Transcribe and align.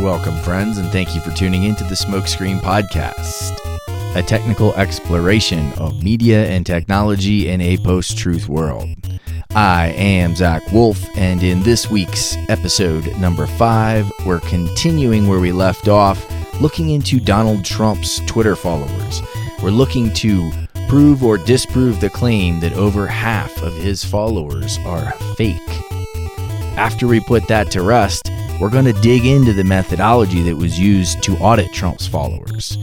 Welcome, 0.00 0.36
friends, 0.38 0.78
and 0.78 0.90
thank 0.90 1.14
you 1.14 1.20
for 1.20 1.30
tuning 1.30 1.64
into 1.64 1.84
the 1.84 1.94
Smokescreen 1.94 2.60
Podcast, 2.60 3.58
a 4.16 4.22
technical 4.22 4.74
exploration 4.74 5.72
of 5.74 6.02
media 6.02 6.46
and 6.46 6.64
technology 6.64 7.48
in 7.48 7.60
a 7.60 7.76
post 7.78 8.16
truth 8.16 8.48
world. 8.48 8.88
I 9.54 9.88
am 9.88 10.34
Zach 10.36 10.62
Wolf, 10.72 11.04
and 11.16 11.42
in 11.42 11.62
this 11.62 11.90
week's 11.90 12.36
episode 12.48 13.14
number 13.18 13.46
five, 13.46 14.10
we're 14.24 14.40
continuing 14.40 15.26
where 15.26 15.40
we 15.40 15.52
left 15.52 15.86
off, 15.86 16.24
looking 16.60 16.90
into 16.90 17.20
Donald 17.20 17.64
Trump's 17.64 18.20
Twitter 18.26 18.56
followers. 18.56 19.22
We're 19.62 19.70
looking 19.70 20.12
to 20.14 20.50
prove 20.90 21.22
or 21.22 21.38
disprove 21.38 22.00
the 22.00 22.10
claim 22.10 22.58
that 22.58 22.72
over 22.72 23.06
half 23.06 23.62
of 23.62 23.72
his 23.74 24.04
followers 24.04 24.76
are 24.78 25.12
fake. 25.36 25.60
After 26.76 27.06
we 27.06 27.20
put 27.20 27.46
that 27.46 27.70
to 27.70 27.82
rest, 27.82 28.28
we're 28.60 28.70
going 28.70 28.86
to 28.86 28.92
dig 28.94 29.24
into 29.24 29.52
the 29.52 29.62
methodology 29.62 30.42
that 30.42 30.56
was 30.56 30.80
used 30.80 31.22
to 31.22 31.36
audit 31.36 31.72
Trump's 31.72 32.08
followers. 32.08 32.76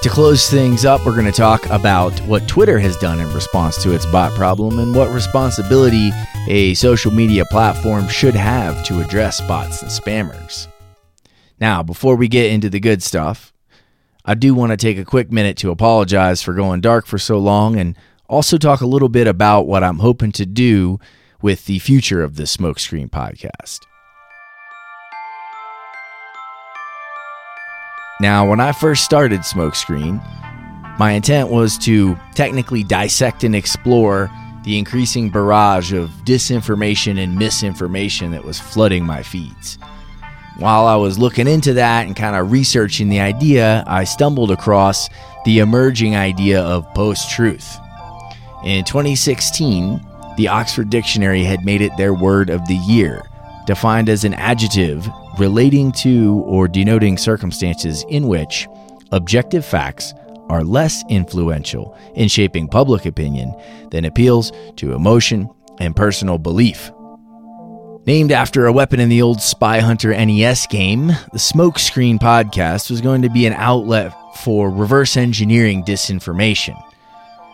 To 0.00 0.08
close 0.08 0.48
things 0.48 0.86
up, 0.86 1.04
we're 1.04 1.12
going 1.12 1.26
to 1.26 1.32
talk 1.32 1.66
about 1.68 2.18
what 2.20 2.48
Twitter 2.48 2.78
has 2.78 2.96
done 2.96 3.20
in 3.20 3.30
response 3.34 3.82
to 3.82 3.94
its 3.94 4.06
bot 4.06 4.32
problem 4.32 4.78
and 4.78 4.94
what 4.94 5.12
responsibility 5.12 6.10
a 6.48 6.72
social 6.72 7.12
media 7.12 7.44
platform 7.50 8.08
should 8.08 8.34
have 8.34 8.82
to 8.86 9.02
address 9.02 9.42
bots 9.42 9.82
and 9.82 9.90
spammers. 9.90 10.68
Now, 11.60 11.82
before 11.82 12.16
we 12.16 12.28
get 12.28 12.50
into 12.50 12.70
the 12.70 12.80
good 12.80 13.02
stuff, 13.02 13.53
I 14.26 14.34
do 14.34 14.54
want 14.54 14.70
to 14.70 14.78
take 14.78 14.96
a 14.96 15.04
quick 15.04 15.30
minute 15.30 15.58
to 15.58 15.70
apologize 15.70 16.42
for 16.42 16.54
going 16.54 16.80
dark 16.80 17.04
for 17.04 17.18
so 17.18 17.38
long 17.38 17.78
and 17.78 17.94
also 18.26 18.56
talk 18.56 18.80
a 18.80 18.86
little 18.86 19.10
bit 19.10 19.26
about 19.26 19.66
what 19.66 19.84
I'm 19.84 19.98
hoping 19.98 20.32
to 20.32 20.46
do 20.46 20.98
with 21.42 21.66
the 21.66 21.78
future 21.78 22.22
of 22.22 22.36
the 22.36 22.44
Smokescreen 22.44 23.10
podcast. 23.10 23.80
Now, 28.18 28.48
when 28.48 28.60
I 28.60 28.72
first 28.72 29.04
started 29.04 29.40
Smokescreen, 29.40 30.22
my 30.98 31.10
intent 31.10 31.50
was 31.50 31.76
to 31.78 32.16
technically 32.34 32.82
dissect 32.82 33.44
and 33.44 33.54
explore 33.54 34.30
the 34.64 34.78
increasing 34.78 35.28
barrage 35.28 35.92
of 35.92 36.08
disinformation 36.24 37.22
and 37.22 37.36
misinformation 37.36 38.30
that 38.30 38.44
was 38.44 38.58
flooding 38.58 39.04
my 39.04 39.22
feeds. 39.22 39.76
While 40.56 40.86
I 40.86 40.94
was 40.94 41.18
looking 41.18 41.48
into 41.48 41.74
that 41.74 42.06
and 42.06 42.14
kind 42.14 42.36
of 42.36 42.52
researching 42.52 43.08
the 43.08 43.18
idea, 43.18 43.82
I 43.88 44.04
stumbled 44.04 44.52
across 44.52 45.08
the 45.44 45.58
emerging 45.58 46.14
idea 46.14 46.60
of 46.60 46.86
post 46.94 47.28
truth. 47.30 47.76
In 48.62 48.84
2016, 48.84 50.00
the 50.36 50.48
Oxford 50.48 50.90
Dictionary 50.90 51.42
had 51.42 51.64
made 51.64 51.82
it 51.82 51.96
their 51.96 52.14
word 52.14 52.50
of 52.50 52.64
the 52.68 52.76
year, 52.76 53.28
defined 53.66 54.08
as 54.08 54.22
an 54.22 54.34
adjective 54.34 55.08
relating 55.40 55.90
to 55.90 56.44
or 56.46 56.68
denoting 56.68 57.18
circumstances 57.18 58.04
in 58.08 58.28
which 58.28 58.68
objective 59.10 59.64
facts 59.64 60.14
are 60.48 60.62
less 60.62 61.02
influential 61.08 61.96
in 62.14 62.28
shaping 62.28 62.68
public 62.68 63.06
opinion 63.06 63.52
than 63.90 64.04
appeals 64.04 64.52
to 64.76 64.92
emotion 64.92 65.50
and 65.80 65.96
personal 65.96 66.38
belief. 66.38 66.92
Named 68.06 68.32
after 68.32 68.66
a 68.66 68.72
weapon 68.72 69.00
in 69.00 69.08
the 69.08 69.22
old 69.22 69.40
Spy 69.40 69.80
Hunter 69.80 70.10
NES 70.10 70.66
game, 70.66 71.06
the 71.06 71.38
Smokescreen 71.38 72.18
podcast 72.18 72.90
was 72.90 73.00
going 73.00 73.22
to 73.22 73.30
be 73.30 73.46
an 73.46 73.54
outlet 73.54 74.12
for 74.36 74.68
reverse 74.70 75.16
engineering 75.16 75.82
disinformation, 75.82 76.76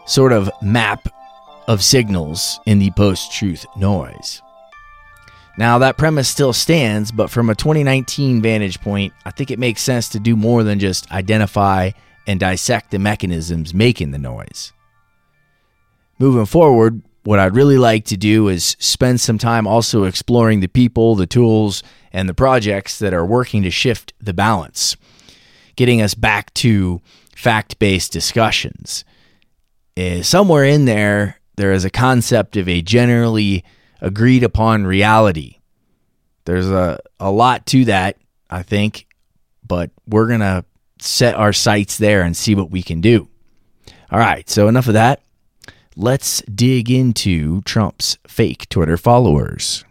sort 0.06 0.32
of 0.32 0.50
map 0.60 1.06
of 1.68 1.84
signals 1.84 2.58
in 2.66 2.80
the 2.80 2.90
post 2.92 3.30
truth 3.30 3.64
noise. 3.76 4.42
Now, 5.56 5.78
that 5.78 5.96
premise 5.96 6.28
still 6.28 6.52
stands, 6.52 7.12
but 7.12 7.30
from 7.30 7.48
a 7.48 7.54
2019 7.54 8.42
vantage 8.42 8.80
point, 8.80 9.12
I 9.24 9.30
think 9.30 9.52
it 9.52 9.58
makes 9.60 9.82
sense 9.82 10.08
to 10.08 10.18
do 10.18 10.34
more 10.34 10.64
than 10.64 10.80
just 10.80 11.12
identify 11.12 11.92
and 12.26 12.40
dissect 12.40 12.90
the 12.90 12.98
mechanisms 12.98 13.72
making 13.72 14.10
the 14.10 14.18
noise. 14.18 14.72
Moving 16.18 16.46
forward, 16.46 17.02
what 17.24 17.38
I'd 17.38 17.54
really 17.54 17.78
like 17.78 18.04
to 18.06 18.16
do 18.16 18.48
is 18.48 18.76
spend 18.78 19.20
some 19.20 19.38
time 19.38 19.66
also 19.66 20.04
exploring 20.04 20.60
the 20.60 20.68
people, 20.68 21.14
the 21.14 21.26
tools, 21.26 21.82
and 22.12 22.28
the 22.28 22.34
projects 22.34 22.98
that 22.98 23.14
are 23.14 23.26
working 23.26 23.62
to 23.62 23.70
shift 23.70 24.12
the 24.20 24.32
balance, 24.32 24.96
getting 25.76 26.00
us 26.00 26.14
back 26.14 26.52
to 26.54 27.00
fact 27.36 27.78
based 27.78 28.12
discussions. 28.12 29.04
Uh, 29.96 30.22
somewhere 30.22 30.64
in 30.64 30.86
there, 30.86 31.40
there 31.56 31.72
is 31.72 31.84
a 31.84 31.90
concept 31.90 32.56
of 32.56 32.68
a 32.68 32.80
generally 32.80 33.64
agreed 34.00 34.42
upon 34.42 34.86
reality. 34.86 35.58
There's 36.46 36.70
a, 36.70 36.98
a 37.18 37.30
lot 37.30 37.66
to 37.66 37.84
that, 37.84 38.16
I 38.48 38.62
think, 38.62 39.06
but 39.66 39.90
we're 40.06 40.26
going 40.26 40.40
to 40.40 40.64
set 40.98 41.34
our 41.34 41.52
sights 41.52 41.98
there 41.98 42.22
and 42.22 42.36
see 42.36 42.54
what 42.54 42.70
we 42.70 42.82
can 42.82 43.00
do. 43.00 43.28
All 44.10 44.18
right, 44.18 44.48
so 44.48 44.68
enough 44.68 44.88
of 44.88 44.94
that. 44.94 45.22
Let's 46.02 46.40
dig 46.42 46.90
into 46.90 47.60
Trump's 47.60 48.16
fake 48.26 48.70
Twitter 48.70 48.96
followers. 48.96 49.84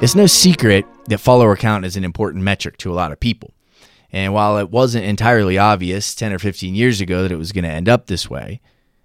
It's 0.00 0.14
no 0.14 0.24
secret 0.24 0.86
that 1.08 1.18
follower 1.18 1.54
count 1.54 1.84
is 1.84 1.94
an 1.94 2.04
important 2.04 2.42
metric 2.42 2.78
to 2.78 2.90
a 2.90 2.94
lot 2.94 3.12
of 3.12 3.20
people. 3.20 3.52
And 4.10 4.32
while 4.32 4.56
it 4.56 4.70
wasn't 4.70 5.04
entirely 5.04 5.58
obvious 5.58 6.14
10 6.14 6.32
or 6.32 6.38
15 6.38 6.74
years 6.74 7.02
ago 7.02 7.20
that 7.22 7.32
it 7.32 7.36
was 7.36 7.52
going 7.52 7.64
to 7.64 7.70
end 7.70 7.86
up 7.86 8.06
this 8.06 8.30
way, 8.30 8.62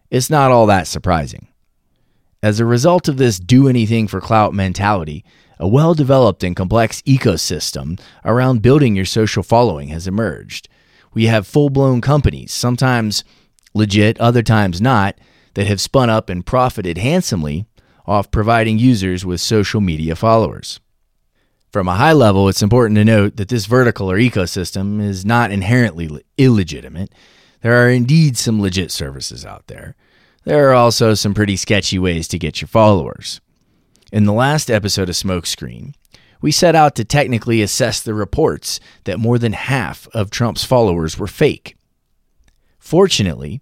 it's 0.10 0.30
not 0.30 0.52
all 0.52 0.68
that 0.68 0.88
surprising. 0.88 1.50
As 2.42 2.62
a 2.62 2.66
result 2.66 3.10
of 3.10 3.18
this 3.18 3.40
do 3.40 3.68
anything 3.68 4.08
for 4.08 4.22
clout 4.22 4.54
mentality, 4.54 5.26
a 5.60 5.68
well 5.68 5.94
developed 5.94 6.44
and 6.44 6.56
complex 6.56 7.02
ecosystem 7.04 8.00
around 8.24 8.62
building 8.62 8.96
your 8.96 9.06
social 9.06 9.44
following 9.44 9.90
has 9.90 10.08
emerged. 10.08 10.70
We 11.14 11.26
have 11.26 11.48
full 11.48 11.70
blown 11.70 12.02
companies, 12.02 12.54
sometimes 12.54 13.24
legit, 13.74 14.20
other 14.20 14.44
times 14.44 14.82
not, 14.82 15.18
that 15.56 15.68
have 15.68 15.82
spun 15.82 16.10
up 16.10 16.30
and 16.30 16.46
profited 16.46 16.98
handsomely 16.98 17.66
off 18.06 18.32
providing 18.32 18.78
users 18.80 19.26
with 19.26 19.42
social 19.42 19.82
media 19.82 20.16
followers. 20.16 20.80
From 21.72 21.88
a 21.88 21.96
high 21.96 22.14
level, 22.14 22.48
it's 22.48 22.62
important 22.62 22.96
to 22.98 23.04
note 23.04 23.36
that 23.36 23.50
this 23.50 23.66
vertical 23.66 24.10
or 24.10 24.18
ecosystem 24.18 25.02
is 25.02 25.26
not 25.26 25.52
inherently 25.52 26.24
illegitimate. 26.38 27.12
There 27.62 27.84
are 27.84 27.90
indeed 27.90 28.38
some 28.38 28.62
legit 28.62 28.92
services 28.92 29.46
out 29.46 29.68
there. 29.68 29.96
There 30.46 30.70
are 30.70 30.74
also 30.74 31.14
some 31.14 31.34
pretty 31.34 31.58
sketchy 31.58 32.00
ways 32.00 32.28
to 32.30 32.40
get 32.40 32.62
your 32.62 32.70
followers. 32.70 33.42
In 34.12 34.24
the 34.24 34.34
last 34.34 34.72
episode 34.72 35.10
of 35.10 35.16
Smokescreen, 35.16 35.94
we 36.42 36.52
set 36.52 36.76
out 36.76 36.96
to 36.96 37.04
technically 37.04 37.62
assess 37.62 38.02
the 38.02 38.14
reports 38.14 38.80
that 39.04 39.20
more 39.20 39.38
than 39.38 39.54
half 39.54 40.08
of 40.14 40.30
Trump's 40.30 40.64
followers 40.64 41.18
were 41.18 41.28
fake. 41.28 41.76
Fortunately, 42.80 43.60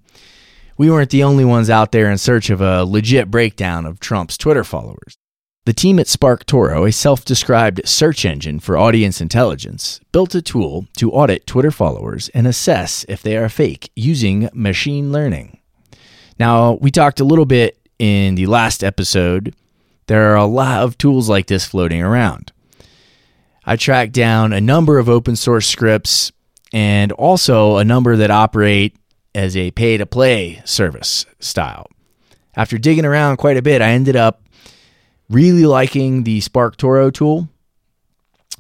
we 0.78 0.92
weren't 0.92 1.10
the 1.10 1.24
only 1.24 1.46
ones 1.46 1.70
out 1.70 1.92
there 1.92 2.12
in 2.12 2.18
search 2.18 2.50
of 2.50 2.62
a 2.62 2.84
legit 2.84 3.32
breakdown 3.32 3.86
of 3.86 4.00
Trump's 4.00 4.38
Twitter 4.38 4.64
followers. 4.64 5.18
The 5.66 5.74
team 5.74 5.98
at 5.98 6.06
SparkToro, 6.06 6.88
a 6.88 6.92
self 6.92 7.26
described 7.26 7.88
search 7.88 8.24
engine 8.24 8.60
for 8.60 8.78
audience 8.78 9.20
intelligence, 9.20 10.00
built 10.12 10.36
a 10.36 10.42
tool 10.44 10.86
to 10.98 11.12
audit 11.12 11.48
Twitter 11.48 11.72
followers 11.72 12.30
and 12.36 12.46
assess 12.46 13.04
if 13.10 13.24
they 13.24 13.36
are 13.36 13.50
fake 13.50 13.90
using 13.96 14.48
machine 14.54 15.12
learning. 15.12 15.58
Now, 16.38 16.74
we 16.74 16.92
talked 16.92 17.20
a 17.20 17.26
little 17.26 17.48
bit 17.48 17.80
in 17.98 18.36
the 18.36 18.46
last 18.46 18.84
episode. 18.84 19.56
There 20.08 20.32
are 20.32 20.36
a 20.36 20.46
lot 20.46 20.84
of 20.84 20.98
tools 20.98 21.30
like 21.30 21.48
this 21.48 21.66
floating 21.66 22.02
around. 22.02 22.52
I 23.66 23.76
tracked 23.76 24.14
down 24.14 24.54
a 24.54 24.62
number 24.62 25.00
of 25.00 25.10
open 25.10 25.36
source 25.36 25.68
scripts 25.68 26.32
and 26.72 27.12
also 27.14 27.78
a 27.78 27.86
number 27.86 28.16
that 28.18 28.30
operate 28.30 28.96
as 29.34 29.58
a 29.58 29.72
pay 29.72 29.98
to 29.98 30.06
play 30.06 30.62
service 30.66 31.26
style. 31.40 31.88
After 32.56 32.78
digging 32.78 33.06
around 33.06 33.38
quite 33.38 33.58
a 33.58 33.62
bit, 33.62 33.82
I 33.82 33.92
ended 33.92 34.16
up 34.16 34.44
really 35.30 35.66
liking 35.66 36.24
the 36.24 36.40
SparkToro 36.42 37.14
tool. 37.14 37.50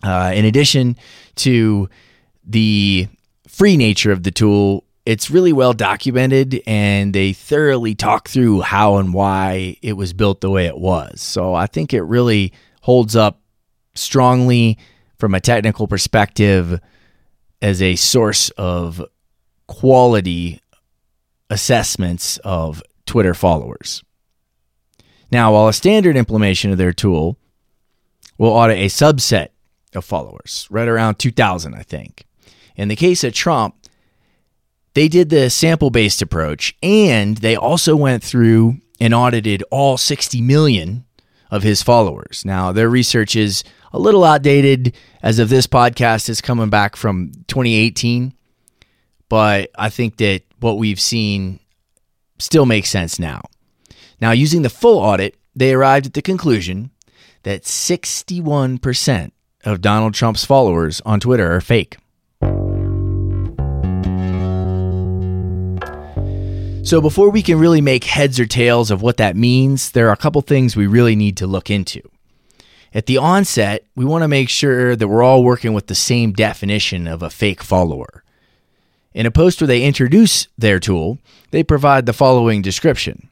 Uh, 0.04 0.32
in 0.36 0.46
addition 0.46 0.98
to 1.36 1.90
the 2.46 3.08
free 3.48 3.78
nature 3.78 4.12
of 4.12 4.24
the 4.24 4.32
tool, 4.32 4.85
it's 5.06 5.30
really 5.30 5.54
well 5.54 5.74
documented 5.74 6.62
and 6.66 7.14
they 7.14 7.32
thoroughly 7.32 7.94
talk 7.94 8.28
through 8.28 8.62
how 8.62 8.98
and 8.98 9.14
why 9.14 9.78
it 9.82 9.94
was 9.94 10.14
built 10.14 10.42
the 10.42 10.50
way 10.50 10.66
it 10.66 10.78
was. 10.78 11.22
So 11.22 11.54
I 11.54 11.68
think 11.68 11.94
it 11.94 12.02
really 12.02 12.54
holds 12.82 13.16
up 13.16 13.40
strongly 13.94 14.78
from 15.18 15.36
a 15.36 15.40
technical 15.40 15.88
perspective 15.88 16.80
as 17.62 17.82
a 17.82 17.96
source 17.96 18.50
of 18.52 19.04
quality 19.68 20.62
assessments 21.50 22.38
of 22.40 22.82
Twitter 23.06 23.34
followers. 23.34 24.04
Now, 25.32 25.54
while 25.54 25.68
a 25.68 25.74
standard 25.74 26.18
implementation 26.18 26.72
of 26.72 26.78
their 26.78 26.94
tool 26.94 27.38
will 28.38 28.52
audit 28.52 28.78
a 28.78 28.86
subset 28.86 29.50
of 29.94 30.04
followers, 30.04 30.68
right 30.70 30.88
around 30.88 31.20
2,000, 31.20 31.74
I 31.74 31.84
think. 31.84 32.26
In 32.76 32.90
the 32.90 32.96
case 32.96 33.24
of 33.24 33.34
Trump, 33.34 33.76
they 34.96 35.08
did 35.08 35.30
the 35.30 35.50
sample 35.50 35.92
based 35.92 36.22
approach 36.22 36.76
and 36.82 37.38
they 37.38 37.56
also 37.56 37.96
went 37.96 38.24
through 38.24 38.78
and 39.00 39.14
audited 39.14 39.64
all 39.70 39.98
60 39.98 40.42
million 40.42 41.06
of 41.52 41.64
his 41.64 41.84
followers. 41.84 42.44
Now, 42.46 42.72
their 42.72 42.90
research 42.90 43.36
is 43.36 43.64
a 43.94 44.00
little 44.00 44.24
outdated 44.24 44.96
as 45.22 45.38
of 45.38 45.50
this 45.50 45.68
podcast 45.68 46.30
is 46.30 46.42
coming 46.42 46.70
back 46.70 46.96
from 46.96 47.32
2018, 47.48 48.34
but 49.30 49.70
I 49.78 49.90
think 49.90 50.18
that 50.18 50.42
what 50.60 50.78
we've 50.78 51.00
seen 51.00 51.60
still 52.40 52.66
makes 52.66 52.90
sense 52.90 53.20
now. 53.20 53.42
Now, 54.22 54.32
using 54.32 54.62
the 54.62 54.70
full 54.70 55.00
audit, 55.00 55.36
they 55.56 55.74
arrived 55.74 56.08
at 56.08 56.14
the 56.14 56.22
conclusion 56.22 56.92
that 57.44 57.64
61% 57.64 59.32
of 59.66 59.82
Donald 59.82 60.14
Trump's 60.14 60.46
followers 60.46 61.02
on 61.06 61.20
Twitter 61.20 61.54
are 61.54 61.62
fake. 61.62 61.98
So, 66.86 67.02
before 67.02 67.32
we 67.32 67.42
can 67.42 67.58
really 67.58 67.82
make 67.82 68.04
heads 68.04 68.40
or 68.40 68.46
tails 68.46 68.92
of 68.92 69.02
what 69.02 69.18
that 69.18 69.36
means, 69.36 69.90
there 69.90 70.08
are 70.08 70.14
a 70.14 70.18
couple 70.18 70.42
things 70.44 70.76
we 70.76 70.86
really 70.86 71.16
need 71.16 71.36
to 71.38 71.48
look 71.48 71.72
into. 71.72 72.00
At 72.94 73.08
the 73.08 73.18
onset, 73.18 73.88
we 73.96 74.06
want 74.06 74.22
to 74.22 74.28
make 74.28 74.50
sure 74.50 74.96
that 74.96 75.08
we're 75.08 75.24
all 75.24 75.44
working 75.44 75.74
with 75.74 75.88
the 75.88 75.96
same 75.96 76.32
definition 76.32 77.08
of 77.08 77.24
a 77.24 77.32
fake 77.32 77.64
follower. 77.64 78.24
In 79.16 79.26
a 79.26 79.32
post 79.32 79.60
where 79.60 79.68
they 79.68 79.82
introduce 79.82 80.48
their 80.60 80.80
tool, 80.80 81.18
they 81.50 81.64
provide 81.64 82.06
the 82.06 82.14
following 82.14 82.62
description. 82.62 83.30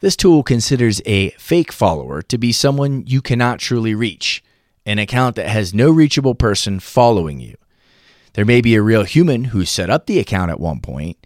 This 0.00 0.16
tool 0.16 0.42
considers 0.42 1.02
a 1.04 1.28
fake 1.32 1.72
follower 1.72 2.22
to 2.22 2.38
be 2.38 2.52
someone 2.52 3.04
you 3.06 3.20
cannot 3.20 3.58
truly 3.58 3.94
reach, 3.94 4.42
an 4.86 4.98
account 4.98 5.36
that 5.36 5.48
has 5.50 5.74
no 5.74 5.90
reachable 5.90 6.34
person 6.34 6.80
following 6.80 7.38
you. 7.38 7.58
There 8.32 8.46
may 8.46 8.62
be 8.62 8.76
a 8.76 8.82
real 8.82 9.04
human 9.04 9.44
who 9.44 9.66
set 9.66 9.90
up 9.90 10.06
the 10.06 10.18
account 10.18 10.50
at 10.50 10.58
one 10.58 10.80
point, 10.80 11.18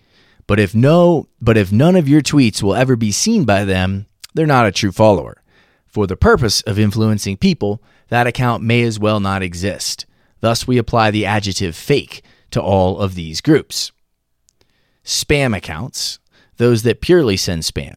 but 0.49 0.59
if 0.59 0.75
no, 0.75 1.29
but 1.41 1.56
if 1.56 1.71
none 1.71 1.95
of 1.95 2.09
your 2.09 2.23
tweets 2.23 2.62
will 2.62 2.75
ever 2.75 2.97
be 2.97 3.12
seen 3.12 3.45
by 3.45 3.65
them, 3.65 4.06
they're 4.35 4.47
not 4.47 4.67
a 4.67 4.73
true 4.73 4.91
follower. 4.91 5.43
For 5.87 6.06
the 6.06 6.17
purpose 6.17 6.62
of 6.62 6.79
influencing 6.79 7.37
people, 7.37 7.83
that 8.09 8.27
account 8.27 8.62
may 8.62 8.83
as 8.83 8.99
well 8.99 9.21
not 9.21 9.43
exist. 9.43 10.06
Thus, 10.41 10.67
we 10.67 10.79
apply 10.79 11.11
the 11.11 11.27
adjective 11.27 11.77
fake 11.77 12.23
to 12.50 12.62
all 12.62 12.99
of 12.99 13.15
these 13.15 13.43
groups. 13.43 13.93
Spam 15.05 15.55
accounts, 15.55 16.19
those 16.56 16.83
that 16.83 17.03
purely 17.03 17.37
send 17.37 17.62
spam. 17.62 17.97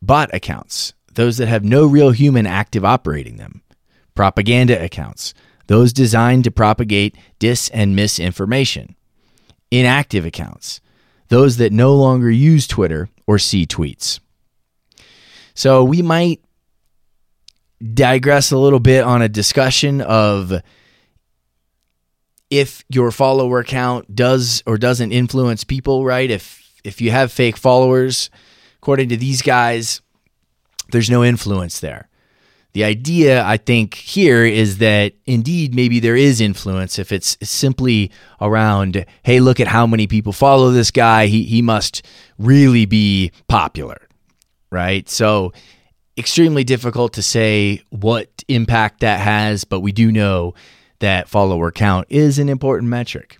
Bot 0.00 0.32
accounts, 0.32 0.94
those 1.14 1.38
that 1.38 1.48
have 1.48 1.64
no 1.64 1.86
real 1.86 2.12
human 2.12 2.46
active 2.46 2.84
operating 2.84 3.36
them. 3.36 3.62
Propaganda 4.14 4.82
accounts, 4.82 5.34
those 5.66 5.92
designed 5.92 6.44
to 6.44 6.52
propagate 6.52 7.16
dis 7.40 7.68
and 7.70 7.96
misinformation. 7.96 8.94
Inactive 9.72 10.24
accounts, 10.24 10.80
those 11.30 11.56
that 11.56 11.72
no 11.72 11.94
longer 11.94 12.30
use 12.30 12.66
Twitter 12.66 13.08
or 13.26 13.38
see 13.38 13.64
tweets. 13.64 14.20
So 15.54 15.82
we 15.82 16.02
might 16.02 16.42
digress 17.82 18.50
a 18.50 18.58
little 18.58 18.80
bit 18.80 19.04
on 19.04 19.22
a 19.22 19.28
discussion 19.28 20.02
of 20.02 20.52
if 22.50 22.84
your 22.88 23.10
follower 23.12 23.62
count 23.62 24.14
does 24.14 24.62
or 24.66 24.76
doesn't 24.76 25.12
influence 25.12 25.64
people, 25.64 26.04
right? 26.04 26.30
If 26.30 26.60
if 26.82 27.00
you 27.00 27.10
have 27.10 27.30
fake 27.30 27.56
followers, 27.56 28.28
according 28.78 29.08
to 29.10 29.16
these 29.16 29.40
guys, 29.40 30.02
there's 30.90 31.10
no 31.10 31.24
influence 31.24 31.80
there. 31.80 32.09
The 32.72 32.84
idea, 32.84 33.44
I 33.44 33.56
think, 33.56 33.94
here 33.94 34.44
is 34.44 34.78
that 34.78 35.14
indeed 35.26 35.74
maybe 35.74 35.98
there 35.98 36.14
is 36.14 36.40
influence 36.40 36.98
if 36.98 37.10
it's 37.10 37.36
simply 37.42 38.12
around, 38.40 39.04
hey, 39.24 39.40
look 39.40 39.58
at 39.58 39.66
how 39.66 39.86
many 39.86 40.06
people 40.06 40.32
follow 40.32 40.70
this 40.70 40.90
guy. 40.90 41.26
He, 41.26 41.42
he 41.42 41.62
must 41.62 42.06
really 42.38 42.86
be 42.86 43.32
popular, 43.48 44.00
right? 44.70 45.08
So, 45.08 45.52
extremely 46.16 46.62
difficult 46.62 47.14
to 47.14 47.22
say 47.22 47.82
what 47.90 48.44
impact 48.46 49.00
that 49.00 49.18
has, 49.20 49.64
but 49.64 49.80
we 49.80 49.90
do 49.90 50.12
know 50.12 50.54
that 51.00 51.28
follower 51.28 51.72
count 51.72 52.06
is 52.10 52.38
an 52.38 52.48
important 52.48 52.88
metric. 52.88 53.38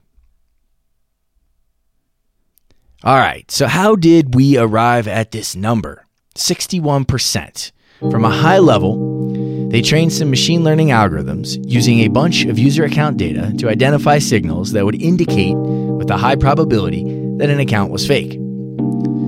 All 3.04 3.16
right, 3.16 3.48
so 3.50 3.66
how 3.66 3.96
did 3.96 4.34
we 4.34 4.58
arrive 4.58 5.06
at 5.06 5.30
this 5.30 5.54
number? 5.54 6.06
61%. 6.34 7.72
From 8.10 8.24
a 8.24 8.30
high 8.30 8.58
level, 8.58 9.19
they 9.70 9.82
trained 9.82 10.12
some 10.12 10.30
machine 10.30 10.64
learning 10.64 10.88
algorithms 10.88 11.56
using 11.64 12.00
a 12.00 12.08
bunch 12.08 12.44
of 12.44 12.58
user 12.58 12.84
account 12.84 13.16
data 13.16 13.54
to 13.58 13.68
identify 13.68 14.18
signals 14.18 14.72
that 14.72 14.84
would 14.84 15.00
indicate 15.00 15.56
with 15.56 16.10
a 16.10 16.16
high 16.16 16.34
probability 16.34 17.04
that 17.38 17.50
an 17.50 17.60
account 17.60 17.92
was 17.92 18.04
fake. 18.04 18.32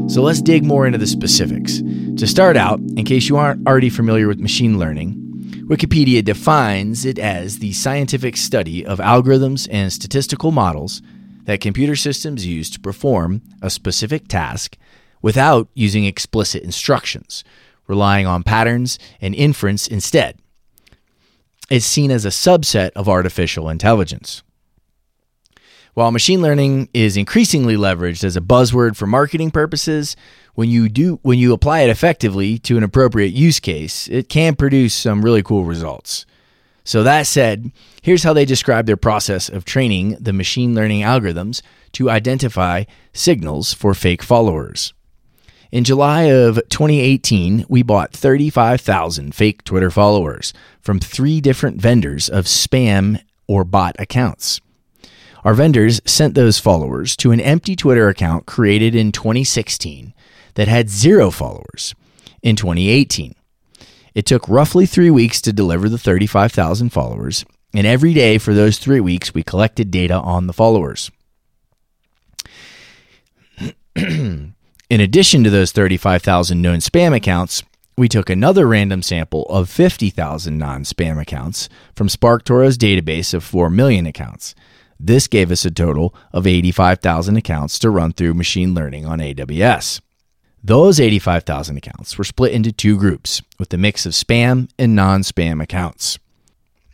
So 0.08 0.20
let's 0.20 0.42
dig 0.42 0.64
more 0.64 0.84
into 0.84 0.98
the 0.98 1.06
specifics. 1.06 1.78
To 1.78 2.26
start 2.26 2.56
out, 2.56 2.80
in 2.80 3.04
case 3.04 3.28
you 3.28 3.36
aren't 3.36 3.66
already 3.68 3.88
familiar 3.88 4.26
with 4.26 4.40
machine 4.40 4.80
learning, 4.80 5.16
Wikipedia 5.68 6.24
defines 6.24 7.04
it 7.04 7.20
as 7.20 7.60
the 7.60 7.72
scientific 7.72 8.36
study 8.36 8.84
of 8.84 8.98
algorithms 8.98 9.68
and 9.70 9.92
statistical 9.92 10.50
models 10.50 11.02
that 11.44 11.60
computer 11.60 11.94
systems 11.94 12.44
use 12.44 12.68
to 12.70 12.80
perform 12.80 13.42
a 13.62 13.70
specific 13.70 14.26
task 14.26 14.76
without 15.22 15.68
using 15.74 16.04
explicit 16.04 16.64
instructions, 16.64 17.44
relying 17.86 18.26
on 18.26 18.42
patterns 18.42 18.98
and 19.20 19.34
inference 19.34 19.86
instead. 19.86 20.38
It's 21.70 21.86
seen 21.86 22.10
as 22.10 22.24
a 22.24 22.28
subset 22.28 22.90
of 22.90 23.08
artificial 23.08 23.68
intelligence. 23.68 24.42
While 25.94 26.10
machine 26.10 26.40
learning 26.40 26.88
is 26.94 27.18
increasingly 27.18 27.76
leveraged 27.76 28.24
as 28.24 28.36
a 28.36 28.40
buzzword 28.40 28.96
for 28.96 29.06
marketing 29.06 29.50
purposes, 29.50 30.16
when 30.54 30.70
you 30.70 30.88
do 30.88 31.18
when 31.22 31.38
you 31.38 31.52
apply 31.52 31.80
it 31.80 31.90
effectively 31.90 32.58
to 32.60 32.78
an 32.78 32.82
appropriate 32.82 33.32
use 33.32 33.60
case, 33.60 34.08
it 34.08 34.28
can 34.28 34.54
produce 34.56 34.94
some 34.94 35.22
really 35.22 35.42
cool 35.42 35.64
results. 35.64 36.24
So 36.84 37.02
that 37.02 37.26
said, 37.26 37.70
here's 38.02 38.22
how 38.22 38.32
they 38.32 38.44
describe 38.44 38.86
their 38.86 38.96
process 38.96 39.48
of 39.48 39.64
training 39.64 40.16
the 40.18 40.32
machine 40.32 40.74
learning 40.74 41.02
algorithms 41.02 41.62
to 41.92 42.10
identify 42.10 42.84
signals 43.12 43.72
for 43.72 43.94
fake 43.94 44.22
followers. 44.22 44.94
In 45.72 45.84
July 45.84 46.24
of 46.24 46.56
2018, 46.68 47.64
we 47.66 47.82
bought 47.82 48.12
35,000 48.12 49.34
fake 49.34 49.64
Twitter 49.64 49.90
followers 49.90 50.52
from 50.82 51.00
three 51.00 51.40
different 51.40 51.80
vendors 51.80 52.28
of 52.28 52.44
spam 52.44 53.22
or 53.46 53.64
bot 53.64 53.96
accounts. 53.98 54.60
Our 55.44 55.54
vendors 55.54 56.02
sent 56.04 56.34
those 56.34 56.58
followers 56.58 57.16
to 57.16 57.32
an 57.32 57.40
empty 57.40 57.74
Twitter 57.74 58.10
account 58.10 58.44
created 58.44 58.94
in 58.94 59.12
2016 59.12 60.12
that 60.56 60.68
had 60.68 60.90
zero 60.90 61.30
followers 61.30 61.94
in 62.42 62.54
2018. 62.54 63.34
It 64.14 64.26
took 64.26 64.46
roughly 64.50 64.84
three 64.84 65.10
weeks 65.10 65.40
to 65.40 65.54
deliver 65.54 65.88
the 65.88 65.96
35,000 65.96 66.90
followers, 66.90 67.46
and 67.72 67.86
every 67.86 68.12
day 68.12 68.36
for 68.36 68.52
those 68.52 68.76
three 68.78 69.00
weeks, 69.00 69.32
we 69.32 69.42
collected 69.42 69.90
data 69.90 70.16
on 70.16 70.48
the 70.48 70.52
followers. 70.52 71.10
In 74.92 75.00
addition 75.00 75.42
to 75.44 75.48
those 75.48 75.72
35,000 75.72 76.60
known 76.60 76.80
spam 76.80 77.16
accounts, 77.16 77.62
we 77.96 78.10
took 78.10 78.28
another 78.28 78.66
random 78.66 79.00
sample 79.00 79.46
of 79.46 79.70
50,000 79.70 80.58
non 80.58 80.84
spam 80.84 81.18
accounts 81.18 81.70
from 81.96 82.08
SparkToro's 82.08 82.76
database 82.76 83.32
of 83.32 83.42
4 83.42 83.70
million 83.70 84.04
accounts. 84.04 84.54
This 85.00 85.28
gave 85.28 85.50
us 85.50 85.64
a 85.64 85.70
total 85.70 86.14
of 86.34 86.46
85,000 86.46 87.38
accounts 87.38 87.78
to 87.78 87.88
run 87.88 88.12
through 88.12 88.34
machine 88.34 88.74
learning 88.74 89.06
on 89.06 89.20
AWS. 89.20 90.02
Those 90.62 91.00
85,000 91.00 91.78
accounts 91.78 92.18
were 92.18 92.24
split 92.24 92.52
into 92.52 92.70
two 92.70 92.98
groups 92.98 93.40
with 93.58 93.72
a 93.72 93.78
mix 93.78 94.04
of 94.04 94.12
spam 94.12 94.68
and 94.78 94.94
non 94.94 95.22
spam 95.22 95.62
accounts. 95.62 96.18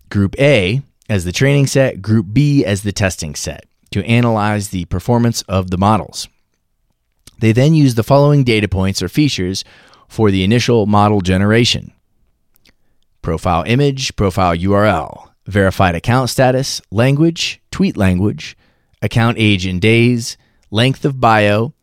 Group 0.08 0.38
A 0.38 0.82
as 1.08 1.24
the 1.24 1.32
training 1.32 1.66
set, 1.66 2.00
Group 2.00 2.26
B 2.32 2.64
as 2.64 2.84
the 2.84 2.92
testing 2.92 3.34
set 3.34 3.64
to 3.90 4.06
analyze 4.06 4.68
the 4.68 4.84
performance 4.84 5.42
of 5.48 5.72
the 5.72 5.78
models. 5.78 6.28
They 7.38 7.52
then 7.52 7.74
use 7.74 7.94
the 7.94 8.02
following 8.02 8.44
data 8.44 8.68
points 8.68 9.02
or 9.02 9.08
features 9.08 9.64
for 10.08 10.30
the 10.30 10.44
initial 10.44 10.86
model 10.86 11.20
generation 11.20 11.92
profile 13.20 13.64
image, 13.66 14.16
profile 14.16 14.56
URL, 14.56 15.28
verified 15.46 15.94
account 15.94 16.30
status, 16.30 16.80
language, 16.90 17.60
tweet 17.70 17.96
language, 17.96 18.56
account 19.02 19.36
age 19.38 19.66
in 19.66 19.78
days, 19.78 20.38
length 20.70 21.04
of 21.04 21.20
bio, 21.20 21.74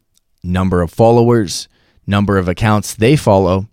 number 0.44 0.82
of 0.82 0.92
followers, 0.92 1.68
number 2.08 2.38
of 2.38 2.48
accounts 2.48 2.96
they 2.96 3.16
follow, 3.16 3.68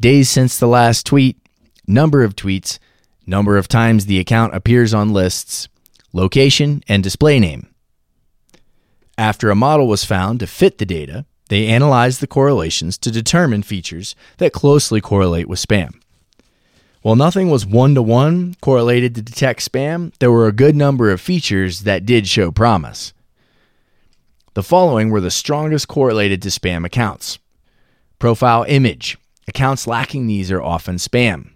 days 0.00 0.28
since 0.28 0.58
the 0.58 0.66
last 0.66 1.06
tweet, 1.06 1.38
number 1.86 2.22
of 2.22 2.36
tweets, 2.36 2.78
number 3.26 3.56
of 3.56 3.68
times 3.68 4.06
the 4.06 4.18
account 4.18 4.54
appears 4.54 4.92
on 4.92 5.12
lists, 5.12 5.68
location, 6.12 6.82
and 6.88 7.02
display 7.02 7.38
name. 7.38 7.68
After 9.18 9.50
a 9.50 9.54
model 9.54 9.88
was 9.88 10.04
found 10.04 10.40
to 10.40 10.46
fit 10.46 10.78
the 10.78 10.86
data, 10.86 11.24
they 11.48 11.66
analyzed 11.66 12.20
the 12.20 12.26
correlations 12.26 12.98
to 12.98 13.10
determine 13.10 13.62
features 13.62 14.14
that 14.38 14.52
closely 14.52 15.00
correlate 15.00 15.48
with 15.48 15.64
spam. 15.64 15.94
While 17.02 17.16
nothing 17.16 17.50
was 17.50 17.64
one 17.64 17.94
to 17.94 18.02
one 18.02 18.56
correlated 18.60 19.14
to 19.14 19.22
detect 19.22 19.60
spam, 19.60 20.12
there 20.18 20.32
were 20.32 20.48
a 20.48 20.52
good 20.52 20.74
number 20.74 21.10
of 21.10 21.20
features 21.20 21.82
that 21.82 22.04
did 22.04 22.26
show 22.26 22.50
promise. 22.50 23.12
The 24.54 24.62
following 24.62 25.10
were 25.10 25.20
the 25.20 25.30
strongest 25.30 25.86
correlated 25.86 26.42
to 26.42 26.48
spam 26.48 26.84
accounts 26.84 27.38
profile 28.18 28.64
image. 28.66 29.16
Accounts 29.46 29.86
lacking 29.86 30.26
these 30.26 30.50
are 30.50 30.62
often 30.62 30.96
spam. 30.96 31.50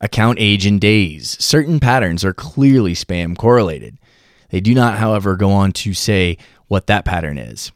Account 0.00 0.38
age 0.38 0.66
and 0.66 0.80
days. 0.80 1.36
Certain 1.42 1.80
patterns 1.80 2.24
are 2.24 2.34
clearly 2.34 2.92
spam 2.92 3.36
correlated. 3.36 3.96
They 4.50 4.60
do 4.60 4.74
not, 4.74 4.98
however, 4.98 5.36
go 5.36 5.50
on 5.50 5.72
to 5.72 5.94
say 5.94 6.38
what 6.68 6.86
that 6.86 7.04
pattern 7.04 7.38
is. 7.38 7.72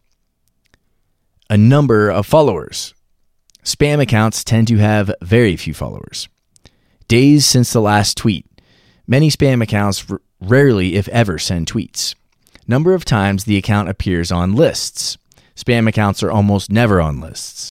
A 1.48 1.56
number 1.56 2.10
of 2.10 2.26
followers. 2.26 2.94
Spam 3.64 4.00
accounts 4.00 4.44
tend 4.44 4.68
to 4.68 4.76
have 4.78 5.12
very 5.22 5.56
few 5.56 5.74
followers. 5.74 6.28
Days 7.08 7.44
since 7.44 7.72
the 7.72 7.80
last 7.80 8.16
tweet. 8.16 8.46
Many 9.06 9.30
spam 9.30 9.62
accounts 9.62 10.08
r- 10.10 10.20
rarely, 10.40 10.94
if 10.94 11.08
ever, 11.08 11.38
send 11.38 11.66
tweets. 11.66 12.14
Number 12.68 12.94
of 12.94 13.04
times 13.04 13.44
the 13.44 13.56
account 13.56 13.88
appears 13.88 14.30
on 14.30 14.54
lists. 14.54 15.18
Spam 15.56 15.88
accounts 15.88 16.22
are 16.22 16.30
almost 16.30 16.70
never 16.70 17.00
on 17.00 17.20
lists. 17.20 17.70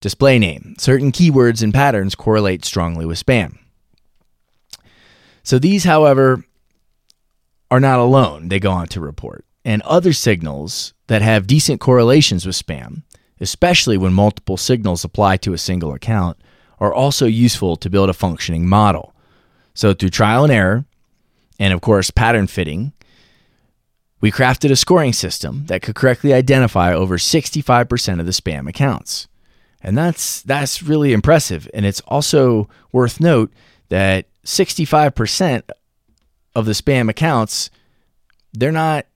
Display 0.00 0.38
name. 0.38 0.74
Certain 0.78 1.12
keywords 1.12 1.62
and 1.62 1.74
patterns 1.74 2.14
correlate 2.14 2.64
strongly 2.64 3.04
with 3.04 3.24
spam. 3.24 3.58
So 5.42 5.58
these, 5.58 5.84
however, 5.84 6.44
are 7.70 7.80
not 7.80 7.98
alone, 7.98 8.48
they 8.48 8.60
go 8.60 8.70
on 8.70 8.88
to 8.88 9.00
report. 9.00 9.44
And 9.64 9.82
other 9.82 10.12
signals 10.12 10.94
that 11.08 11.22
have 11.22 11.46
decent 11.46 11.80
correlations 11.80 12.46
with 12.46 12.54
spam, 12.56 13.02
especially 13.40 13.98
when 13.98 14.12
multiple 14.12 14.56
signals 14.56 15.04
apply 15.04 15.36
to 15.38 15.52
a 15.52 15.58
single 15.58 15.92
account, 15.92 16.38
are 16.80 16.94
also 16.94 17.26
useful 17.26 17.76
to 17.76 17.90
build 17.90 18.08
a 18.08 18.14
functioning 18.14 18.66
model. 18.66 19.14
So, 19.74 19.92
through 19.92 20.10
trial 20.10 20.44
and 20.44 20.52
error, 20.52 20.84
and 21.58 21.72
of 21.74 21.80
course, 21.80 22.10
pattern 22.10 22.46
fitting, 22.46 22.92
we 24.20 24.32
crafted 24.32 24.70
a 24.70 24.76
scoring 24.76 25.12
system 25.12 25.66
that 25.66 25.82
could 25.82 25.94
correctly 25.94 26.32
identify 26.32 26.92
over 26.92 27.18
65% 27.18 28.20
of 28.20 28.26
the 28.26 28.32
spam 28.32 28.68
accounts. 28.68 29.28
And 29.80 29.96
that's 29.96 30.42
that's 30.42 30.82
really 30.82 31.12
impressive 31.12 31.70
and 31.72 31.86
it's 31.86 32.00
also 32.08 32.68
worth 32.90 33.20
note 33.20 33.52
that 33.90 34.26
65% 34.44 35.62
of 36.54 36.66
the 36.66 36.72
spam 36.72 37.08
accounts 37.08 37.70
they're 38.52 38.72
not 38.72 39.06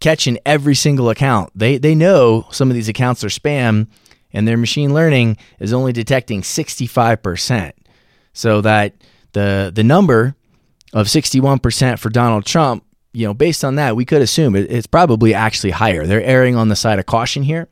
catching 0.00 0.38
every 0.44 0.74
single 0.74 1.10
account. 1.10 1.50
They 1.54 1.78
they 1.78 1.94
know 1.94 2.46
some 2.50 2.70
of 2.70 2.74
these 2.74 2.88
accounts 2.88 3.24
are 3.24 3.28
spam 3.28 3.88
and 4.32 4.46
their 4.46 4.56
machine 4.56 4.92
learning 4.92 5.36
is 5.58 5.72
only 5.72 5.92
detecting 5.92 6.42
65%. 6.42 7.72
So 8.32 8.60
that 8.60 8.94
the 9.32 9.72
the 9.74 9.84
number 9.84 10.34
of 10.92 11.06
61% 11.06 11.98
for 11.98 12.10
Donald 12.10 12.44
Trump 12.44 12.84
you 13.16 13.24
know, 13.24 13.32
based 13.32 13.64
on 13.64 13.76
that, 13.76 13.94
we 13.94 14.04
could 14.04 14.22
assume 14.22 14.56
it's 14.56 14.88
probably 14.88 15.34
actually 15.34 15.70
higher. 15.70 16.04
They're 16.04 16.20
erring 16.20 16.56
on 16.56 16.68
the 16.68 16.74
side 16.74 16.98
of 16.98 17.06
caution 17.06 17.44
here, 17.44 17.68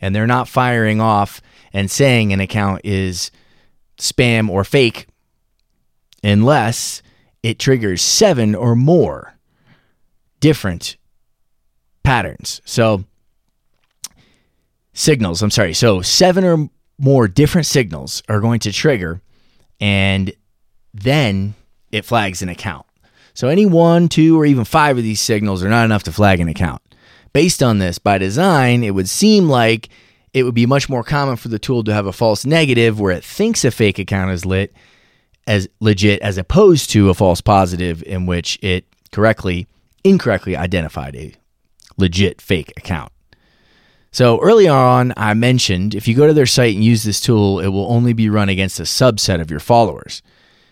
and 0.00 0.14
they're 0.14 0.26
not 0.26 0.48
firing 0.48 1.02
off 1.02 1.42
and 1.74 1.90
saying 1.90 2.32
an 2.32 2.40
account 2.40 2.80
is 2.82 3.30
spam 3.98 4.48
or 4.48 4.64
fake 4.64 5.06
unless 6.24 7.02
it 7.46 7.60
triggers 7.60 8.02
seven 8.02 8.56
or 8.56 8.74
more 8.74 9.38
different 10.40 10.96
patterns. 12.02 12.60
So, 12.64 13.04
signals, 14.92 15.42
I'm 15.42 15.52
sorry. 15.52 15.72
So, 15.72 16.02
seven 16.02 16.44
or 16.44 16.68
more 16.98 17.28
different 17.28 17.68
signals 17.68 18.20
are 18.28 18.40
going 18.40 18.58
to 18.60 18.72
trigger, 18.72 19.22
and 19.80 20.32
then 20.92 21.54
it 21.92 22.04
flags 22.04 22.42
an 22.42 22.48
account. 22.48 22.84
So 23.32 23.46
any 23.46 23.64
one, 23.64 24.08
two, 24.08 24.36
or 24.36 24.44
even 24.44 24.64
five 24.64 24.98
of 24.98 25.04
these 25.04 25.20
signals 25.20 25.62
are 25.62 25.68
not 25.68 25.84
enough 25.84 26.02
to 26.04 26.12
flag 26.12 26.40
an 26.40 26.48
account. 26.48 26.82
Based 27.32 27.62
on 27.62 27.78
this, 27.78 28.00
by 28.00 28.18
design, 28.18 28.82
it 28.82 28.92
would 28.92 29.08
seem 29.08 29.48
like 29.48 29.88
it 30.32 30.42
would 30.42 30.54
be 30.54 30.66
much 30.66 30.88
more 30.88 31.04
common 31.04 31.36
for 31.36 31.46
the 31.46 31.60
tool 31.60 31.84
to 31.84 31.94
have 31.94 32.06
a 32.06 32.12
false 32.12 32.44
negative 32.44 32.98
where 32.98 33.12
it 33.12 33.22
thinks 33.22 33.64
a 33.64 33.70
fake 33.70 34.00
account 34.00 34.32
is 34.32 34.44
lit 34.44 34.74
as 35.46 35.68
legit 35.80 36.20
as 36.22 36.38
opposed 36.38 36.90
to 36.90 37.10
a 37.10 37.14
false 37.14 37.40
positive 37.40 38.02
in 38.02 38.26
which 38.26 38.58
it 38.62 38.84
correctly 39.12 39.66
incorrectly 40.04 40.56
identified 40.56 41.16
a 41.16 41.34
legit 41.96 42.40
fake 42.40 42.72
account. 42.76 43.12
So 44.12 44.40
early 44.40 44.68
on, 44.68 45.12
I 45.16 45.34
mentioned 45.34 45.94
if 45.94 46.08
you 46.08 46.14
go 46.14 46.26
to 46.26 46.32
their 46.32 46.46
site 46.46 46.74
and 46.74 46.84
use 46.84 47.02
this 47.02 47.20
tool, 47.20 47.60
it 47.60 47.68
will 47.68 47.92
only 47.92 48.12
be 48.12 48.30
run 48.30 48.48
against 48.48 48.80
a 48.80 48.84
subset 48.84 49.40
of 49.40 49.50
your 49.50 49.60
followers, 49.60 50.22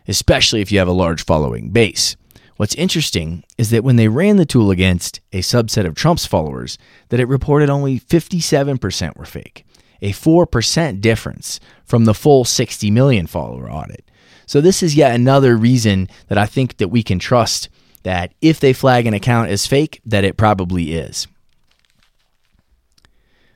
especially 0.08 0.60
if 0.60 0.72
you 0.72 0.78
have 0.78 0.88
a 0.88 0.92
large 0.92 1.24
following 1.24 1.70
base. 1.70 2.16
What's 2.56 2.74
interesting 2.76 3.44
is 3.58 3.70
that 3.70 3.82
when 3.82 3.96
they 3.96 4.08
ran 4.08 4.36
the 4.36 4.46
tool 4.46 4.70
against 4.70 5.20
a 5.32 5.40
subset 5.40 5.84
of 5.84 5.94
Trump's 5.94 6.24
followers, 6.24 6.78
that 7.08 7.20
it 7.20 7.28
reported 7.28 7.68
only 7.68 7.98
57% 7.98 9.16
were 9.16 9.24
fake, 9.24 9.66
a 10.00 10.12
4% 10.12 11.00
difference 11.00 11.58
from 11.84 12.04
the 12.04 12.14
full 12.14 12.44
60 12.44 12.90
million 12.92 13.26
follower 13.26 13.70
audit. 13.70 14.08
So 14.46 14.60
this 14.60 14.82
is 14.82 14.94
yet 14.94 15.14
another 15.14 15.56
reason 15.56 16.08
that 16.28 16.38
I 16.38 16.46
think 16.46 16.76
that 16.78 16.88
we 16.88 17.02
can 17.02 17.18
trust 17.18 17.68
that 18.02 18.32
if 18.40 18.60
they 18.60 18.72
flag 18.72 19.06
an 19.06 19.14
account 19.14 19.50
as 19.50 19.66
fake, 19.66 20.00
that 20.04 20.24
it 20.24 20.36
probably 20.36 20.94
is. 20.94 21.26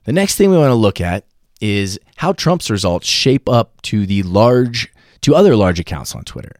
The 0.04 0.12
next 0.12 0.36
thing 0.36 0.50
we 0.50 0.56
want 0.56 0.70
to 0.70 0.74
look 0.74 1.00
at 1.00 1.24
is 1.60 1.98
how 2.16 2.32
Trump's 2.32 2.70
results 2.70 3.06
shape 3.06 3.48
up 3.48 3.80
to 3.82 4.06
the 4.06 4.22
large 4.22 4.92
to 5.20 5.34
other 5.34 5.56
large 5.56 5.80
accounts 5.80 6.14
on 6.14 6.22
Twitter. 6.22 6.56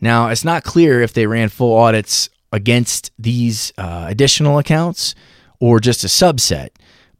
Now, 0.00 0.28
it's 0.28 0.44
not 0.44 0.64
clear 0.64 1.02
if 1.02 1.12
they 1.12 1.26
ran 1.26 1.48
full 1.48 1.76
audits 1.76 2.30
against 2.52 3.10
these 3.18 3.72
uh, 3.76 4.06
additional 4.08 4.58
accounts 4.58 5.14
or 5.60 5.80
just 5.80 6.04
a 6.04 6.06
subset, 6.06 6.70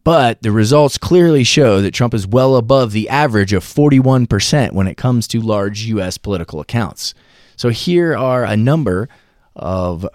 but 0.09 0.41
the 0.41 0.51
results 0.51 0.97
clearly 0.97 1.45
show 1.45 1.83
that 1.83 1.93
Trump 1.93 2.15
is 2.15 2.27
well 2.27 2.57
above 2.57 2.93
the 2.93 3.11
average 3.11 3.53
of 3.53 3.63
41% 3.63 4.73
when 4.73 4.87
it 4.87 4.97
comes 4.97 5.29
to 5.29 5.39
large 5.39 5.83
U.S. 5.83 6.17
political 6.17 6.61
accounts. 6.61 7.13
So 7.57 7.69
here 7.69 8.17
are 8.17 8.43
a 8.43 8.57
number 8.57 9.11
of 9.55 10.09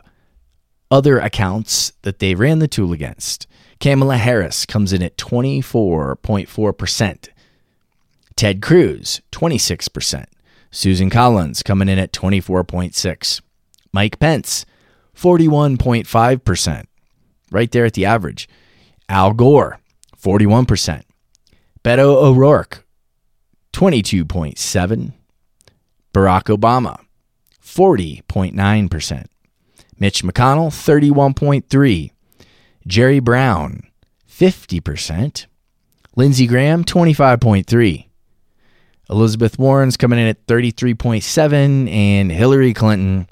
other 0.90 1.20
accounts 1.20 1.94
that 2.02 2.18
they 2.18 2.34
ran 2.34 2.58
the 2.58 2.68
tool 2.68 2.92
against. 2.92 3.46
Kamala 3.80 4.18
Harris 4.18 4.66
comes 4.66 4.94
in 4.94 5.04
at 5.04 5.16
24.4%. 5.16 7.30
Ted 8.36 8.64
Cruz, 8.64 9.22
26%. 9.32 10.26
Susan 10.72 11.12
Collins 11.12 11.62
coming 11.62 11.88
in 11.88 12.00
at 12.00 12.12
24.6. 12.12 13.42
Mike 13.92 14.18
Pence, 14.18 14.66
41.5%. 15.16 16.86
Right 17.52 17.72
there 17.72 17.86
at 17.86 17.94
the 17.94 18.06
average. 18.06 18.50
Al 19.08 19.34
Gore, 19.34 19.78
41%. 20.24 21.04
Beto 21.84 22.16
O'Rourke, 22.16 22.86
22.7. 23.74 25.12
Barack 26.14 26.44
Obama, 26.56 27.00
40.9%. 27.62 29.26
Mitch 30.00 30.24
McConnell, 30.24 30.70
31.3. 30.70 32.12
Jerry 32.86 33.20
Brown, 33.20 33.84
50%. 34.30 35.46
Lindsey 36.16 36.48
Graham, 36.48 36.84
25.3. 36.84 38.06
Elizabeth 39.10 39.60
Warren's 39.60 39.98
coming 39.98 40.20
in 40.20 40.28
at 40.28 40.46
33.7 40.46 41.90
and 41.92 42.32
Hillary 42.32 42.74
Clinton 42.74 43.28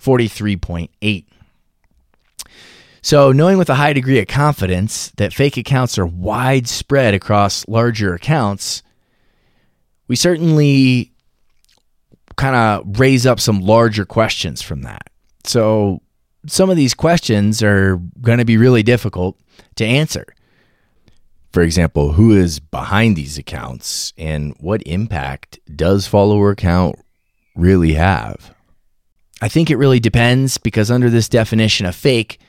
43.8. 0.00 1.26
So, 3.04 3.32
knowing 3.32 3.58
with 3.58 3.68
a 3.68 3.74
high 3.74 3.92
degree 3.92 4.18
of 4.18 4.28
confidence 4.28 5.10
that 5.18 5.34
fake 5.34 5.58
accounts 5.58 5.98
are 5.98 6.06
widespread 6.06 7.12
across 7.12 7.68
larger 7.68 8.14
accounts, 8.14 8.82
we 10.08 10.16
certainly 10.16 11.12
kind 12.36 12.56
of 12.56 12.98
raise 12.98 13.26
up 13.26 13.40
some 13.40 13.60
larger 13.60 14.06
questions 14.06 14.62
from 14.62 14.84
that. 14.84 15.10
So, 15.44 16.00
some 16.46 16.70
of 16.70 16.78
these 16.78 16.94
questions 16.94 17.62
are 17.62 17.96
going 18.22 18.38
to 18.38 18.46
be 18.46 18.56
really 18.56 18.82
difficult 18.82 19.38
to 19.74 19.84
answer. 19.84 20.24
For 21.52 21.62
example, 21.62 22.12
who 22.12 22.34
is 22.34 22.58
behind 22.58 23.16
these 23.16 23.36
accounts 23.36 24.14
and 24.16 24.56
what 24.60 24.82
impact 24.86 25.58
does 25.76 26.06
follower 26.06 26.54
count 26.54 26.98
really 27.54 27.92
have? 27.92 28.54
I 29.42 29.48
think 29.48 29.70
it 29.70 29.76
really 29.76 30.00
depends 30.00 30.56
because 30.56 30.90
under 30.90 31.10
this 31.10 31.28
definition 31.28 31.84
of 31.84 31.94
fake, 31.94 32.40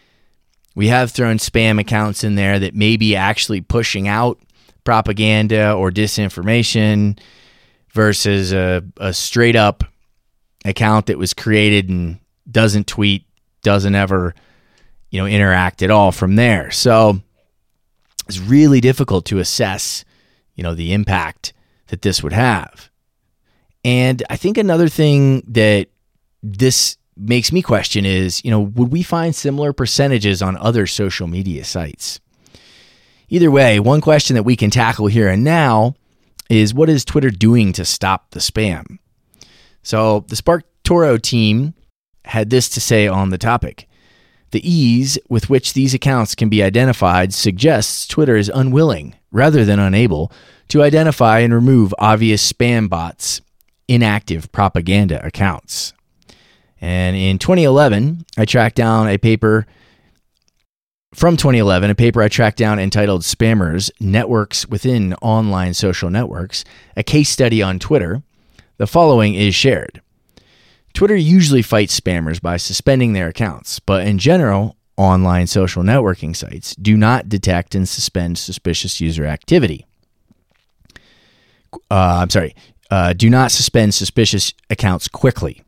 we 0.75 0.89
have 0.89 1.12
thrown 1.12 1.38
spam 1.38 1.79
accounts 1.79 2.24
in 2.24 2.36
there 2.36 2.60
that 2.60 2.75
may 2.75 2.98
be 2.98 3.15
actually 3.15 3.62
pushing 3.62 4.08
out 4.08 4.39
propaganda 4.84 5.74
or 5.74 5.89
disinformation 5.89 7.17
versus 7.91 8.51
a, 8.53 8.84
a 8.98 9.13
straight 9.13 9.55
up 9.55 9.84
account 10.65 11.05
that 11.08 11.17
was 11.17 11.34
created 11.34 11.89
and 11.89 12.20
doesn't 12.50 12.88
tweet, 12.88 13.25
doesn't 13.63 13.96
ever, 13.96 14.36
you 15.10 15.20
know, 15.20 15.25
interact 15.25 15.82
at 15.82 15.89
all 15.89 16.12
from 16.12 16.36
there. 16.36 16.70
So 16.72 17.22
it's 18.27 18.39
really 18.39 18.82
difficult 18.82 19.25
to 19.25 19.39
assess, 19.39 20.03
you 20.55 20.63
know, 20.63 20.75
the 20.75 20.94
impact 20.94 21.53
that 21.88 22.01
this 22.01 22.22
would 22.22 22.34
have. 22.34 22.89
And 23.84 24.24
I 24.29 24.36
think 24.36 24.58
another 24.58 24.89
thing 24.89 25.44
that 25.48 25.88
this 26.44 26.98
makes 27.17 27.51
me 27.51 27.62
question 27.62 28.05
is, 28.05 28.43
you 28.43 28.51
know, 28.51 28.60
would 28.60 28.91
we 28.91 29.03
find 29.03 29.36
similar 29.36 29.74
percentages 29.74 30.41
on 30.41 30.57
other 30.57 30.86
social 30.88 31.27
media 31.27 31.63
sites? 31.63 32.19
Either 33.29 33.50
way, 33.50 33.79
one 33.79 34.01
question 34.01 34.36
that 34.36 34.43
we 34.43 34.55
can 34.55 34.69
tackle 34.69 35.07
here 35.07 35.29
and 35.29 35.43
now 35.43 35.95
is 36.50 36.74
what 36.74 36.89
is 36.89 37.03
Twitter 37.03 37.31
doing 37.31 37.74
to 37.74 37.86
stop 37.86 38.31
the 38.31 38.39
spam? 38.39 39.00
So 39.81 40.25
the 40.27 40.36
Spark 40.36 40.63
Toro 40.84 41.17
team 41.17 41.74
had 42.25 42.50
this 42.50 42.69
to 42.69 42.81
say 42.81 43.07
on 43.07 43.29
the 43.29 43.38
topic. 43.38 43.88
The 44.51 44.67
ease 44.67 45.17
with 45.29 45.50
which 45.50 45.74
these 45.74 45.93
accounts 45.93 46.36
can 46.36 46.50
be 46.50 46.63
identified 46.63 47.34
suggests 47.34 48.07
Twitter 48.07 48.36
is 48.36 48.51
unwilling, 48.53 49.15
rather 49.31 49.65
than 49.65 49.79
unable, 49.79 50.31
to 50.69 50.84
identify 50.84 51.39
and 51.39 51.53
remove 51.53 51.93
obvious 52.00 52.51
spam 52.51 52.88
bots, 52.88 53.41
inactive 53.88 54.51
propaganda 54.51 55.24
accounts. 55.25 55.93
And 56.86 57.15
in 57.15 57.39
2011, 57.39 58.27
I 58.38 58.46
tracked 58.46 58.75
down 58.75 59.08
a 59.08 59.18
paper 59.18 59.65
from 61.15 61.36
2011, 61.36 61.89
a 61.89 61.96
paper 61.96 62.22
I 62.22 62.27
tracked 62.27 62.60
down 62.60 62.77
entitled 62.77 63.24
Spammers 63.24 63.89
Networks 64.00 64.68
Within 64.68 65.15
Online 65.15 65.74
Social 65.74 66.12
Networks, 66.12 66.63
a 66.96 67.01
case 67.01 67.32
study 67.32 67.63
on 67.63 67.80
Twitter. 67.80 68.22
The 68.77 68.86
following 68.86 69.34
is 69.34 69.56
shared. 69.56 70.00
Twitter 70.94 71.15
usually 71.15 71.63
fights 71.63 72.00
spammers 72.00 72.39
by 72.39 72.58
suspending 72.58 73.13
their 73.13 73.30
accounts, 73.30 73.80
but 73.80 74.06
in 74.06 74.20
general, 74.20 74.75
online 74.96 75.48
social 75.48 75.82
networking 75.82 76.36
sites 76.36 76.75
do 76.75 76.96
not 76.96 77.27
detect 77.27 77.74
and 77.74 77.89
suspend 77.89 78.38
suspicious 78.38 79.01
user 79.01 79.25
activity. 79.25 79.88
Uh, 81.89 82.20
I'm 82.22 82.30
sorry, 82.30 82.54
uh, 82.92 83.13
do 83.13 83.27
not 83.27 83.51
suspend 83.51 83.96
suspicious 83.96 84.54
accounts 84.70 85.08
quickly. 85.08 85.63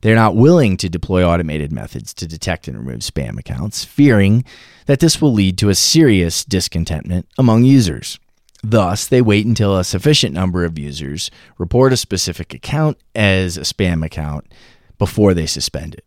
They're 0.00 0.14
not 0.14 0.36
willing 0.36 0.76
to 0.78 0.88
deploy 0.88 1.24
automated 1.24 1.72
methods 1.72 2.14
to 2.14 2.26
detect 2.26 2.68
and 2.68 2.78
remove 2.78 3.00
spam 3.00 3.38
accounts, 3.38 3.84
fearing 3.84 4.44
that 4.86 5.00
this 5.00 5.20
will 5.20 5.32
lead 5.32 5.58
to 5.58 5.68
a 5.68 5.74
serious 5.74 6.44
discontentment 6.44 7.26
among 7.36 7.64
users. 7.64 8.18
Thus, 8.62 9.06
they 9.06 9.22
wait 9.22 9.46
until 9.46 9.76
a 9.76 9.84
sufficient 9.84 10.34
number 10.34 10.64
of 10.64 10.78
users 10.78 11.30
report 11.58 11.92
a 11.92 11.96
specific 11.96 12.54
account 12.54 12.98
as 13.14 13.56
a 13.56 13.62
spam 13.62 14.04
account 14.04 14.52
before 14.98 15.34
they 15.34 15.46
suspend 15.46 15.94
it. 15.94 16.04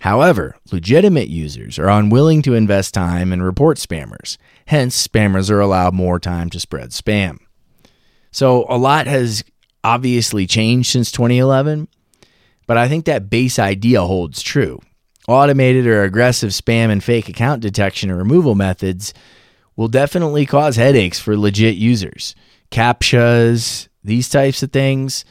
However, 0.00 0.56
legitimate 0.70 1.28
users 1.28 1.78
are 1.78 1.88
unwilling 1.88 2.42
to 2.42 2.52
invest 2.52 2.92
time 2.92 3.32
and 3.32 3.42
report 3.42 3.78
spammers. 3.78 4.36
Hence, 4.66 5.08
spammers 5.08 5.50
are 5.50 5.60
allowed 5.60 5.94
more 5.94 6.20
time 6.20 6.50
to 6.50 6.60
spread 6.60 6.90
spam. 6.90 7.38
So, 8.30 8.66
a 8.68 8.76
lot 8.76 9.06
has 9.06 9.44
obviously 9.82 10.46
changed 10.46 10.90
since 10.90 11.10
2011, 11.10 11.88
but 12.66 12.76
I 12.76 12.88
think 12.88 13.04
that 13.04 13.30
base 13.30 13.58
idea 13.58 14.02
holds 14.02 14.42
true. 14.42 14.80
Automated 15.26 15.86
or 15.86 16.02
aggressive 16.02 16.50
spam 16.50 16.90
and 16.90 17.02
fake 17.02 17.28
account 17.28 17.62
detection 17.62 18.10
and 18.10 18.18
removal 18.18 18.54
methods 18.54 19.14
will 19.76 19.88
definitely 19.88 20.46
cause 20.46 20.76
headaches 20.76 21.18
for 21.18 21.36
legit 21.36 21.76
users. 21.76 22.34
CAPTCHAs, 22.70 23.88
these 24.02 24.28
types 24.28 24.62
of 24.62 24.70
things, 24.72 25.24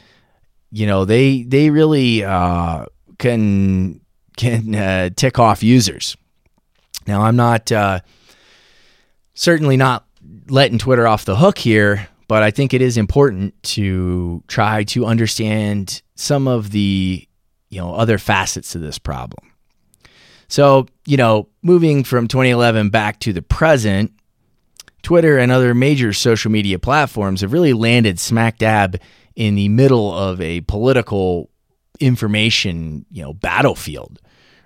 you 0.70 0.86
know, 0.86 1.04
they 1.04 1.42
they 1.44 1.70
really 1.70 2.24
uh, 2.24 2.86
can 3.18 4.00
can 4.36 4.74
uh, 4.74 5.10
tick 5.14 5.38
off 5.38 5.62
users. 5.62 6.16
Now, 7.06 7.22
I'm 7.22 7.36
not 7.36 7.70
uh, 7.70 8.00
certainly 9.34 9.76
not 9.76 10.06
letting 10.48 10.78
Twitter 10.78 11.06
off 11.06 11.24
the 11.24 11.36
hook 11.36 11.58
here, 11.58 12.08
but 12.34 12.42
I 12.42 12.50
think 12.50 12.74
it 12.74 12.82
is 12.82 12.96
important 12.96 13.54
to 13.62 14.42
try 14.48 14.82
to 14.82 15.06
understand 15.06 16.02
some 16.16 16.48
of 16.48 16.72
the 16.72 17.28
you 17.70 17.80
know 17.80 17.94
other 17.94 18.18
facets 18.18 18.72
to 18.72 18.80
this 18.80 18.98
problem. 18.98 19.52
So, 20.48 20.88
you 21.06 21.16
know, 21.16 21.48
moving 21.62 22.02
from 22.02 22.26
2011 22.26 22.90
back 22.90 23.20
to 23.20 23.32
the 23.32 23.40
present, 23.40 24.10
Twitter 25.02 25.38
and 25.38 25.52
other 25.52 25.76
major 25.76 26.12
social 26.12 26.50
media 26.50 26.80
platforms 26.80 27.42
have 27.42 27.52
really 27.52 27.72
landed 27.72 28.18
smack 28.18 28.58
dab 28.58 29.00
in 29.36 29.54
the 29.54 29.68
middle 29.68 30.12
of 30.12 30.40
a 30.40 30.62
political 30.62 31.50
information, 32.00 33.06
you 33.12 33.22
know, 33.22 33.32
battlefield, 33.32 34.20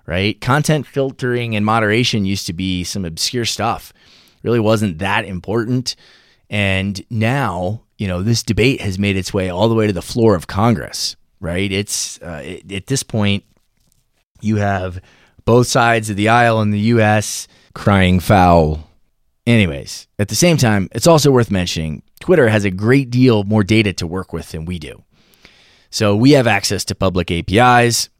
right? 0.06 0.40
Content 0.40 0.86
filtering 0.86 1.54
and 1.54 1.66
moderation 1.66 2.24
used 2.24 2.46
to 2.46 2.54
be 2.54 2.82
some 2.82 3.04
obscure 3.04 3.44
stuff. 3.44 3.92
really 4.42 4.58
wasn't 4.58 5.00
that 5.00 5.26
important. 5.26 5.96
And 6.50 7.02
now, 7.10 7.82
you 7.98 8.08
know, 8.08 8.22
this 8.22 8.42
debate 8.42 8.80
has 8.80 8.98
made 8.98 9.16
its 9.16 9.34
way 9.34 9.50
all 9.50 9.68
the 9.68 9.74
way 9.74 9.86
to 9.86 9.92
the 9.92 10.02
floor 10.02 10.34
of 10.34 10.46
Congress, 10.46 11.16
right? 11.40 11.70
It's 11.70 12.20
uh, 12.22 12.42
it, 12.44 12.72
at 12.72 12.86
this 12.86 13.02
point, 13.02 13.44
you 14.40 14.56
have 14.56 15.00
both 15.44 15.66
sides 15.66 16.10
of 16.10 16.16
the 16.16 16.28
aisle 16.28 16.60
in 16.60 16.70
the 16.70 16.80
U.S. 16.80 17.48
crying 17.74 18.20
foul. 18.20 18.88
Anyways, 19.46 20.06
at 20.18 20.28
the 20.28 20.34
same 20.34 20.58
time, 20.58 20.88
it's 20.92 21.06
also 21.06 21.30
worth 21.30 21.50
mentioning 21.50 22.02
Twitter 22.20 22.48
has 22.48 22.64
a 22.64 22.70
great 22.70 23.10
deal 23.10 23.44
more 23.44 23.64
data 23.64 23.92
to 23.94 24.06
work 24.06 24.32
with 24.32 24.50
than 24.50 24.64
we 24.64 24.78
do. 24.78 25.02
So 25.90 26.14
we 26.14 26.32
have 26.32 26.46
access 26.46 26.84
to 26.86 26.94
public 26.94 27.30
APIs, 27.30 28.10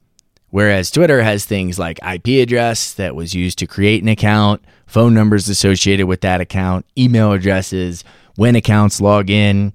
whereas 0.49 0.91
Twitter 0.91 1.23
has 1.23 1.45
things 1.45 1.79
like 1.79 1.99
IP 2.03 2.43
address 2.43 2.95
that 2.95 3.15
was 3.15 3.35
used 3.35 3.59
to 3.59 3.67
create 3.67 4.03
an 4.03 4.09
account, 4.09 4.65
phone 4.89 5.15
numbers 5.15 5.49
associated 5.49 6.07
with 6.07 6.23
that 6.23 6.41
account, 6.41 6.85
email 6.97 7.33
addresses, 7.33 8.03
when 8.35 8.57
accounts 8.57 9.01
log 9.01 9.31
in, 9.31 9.73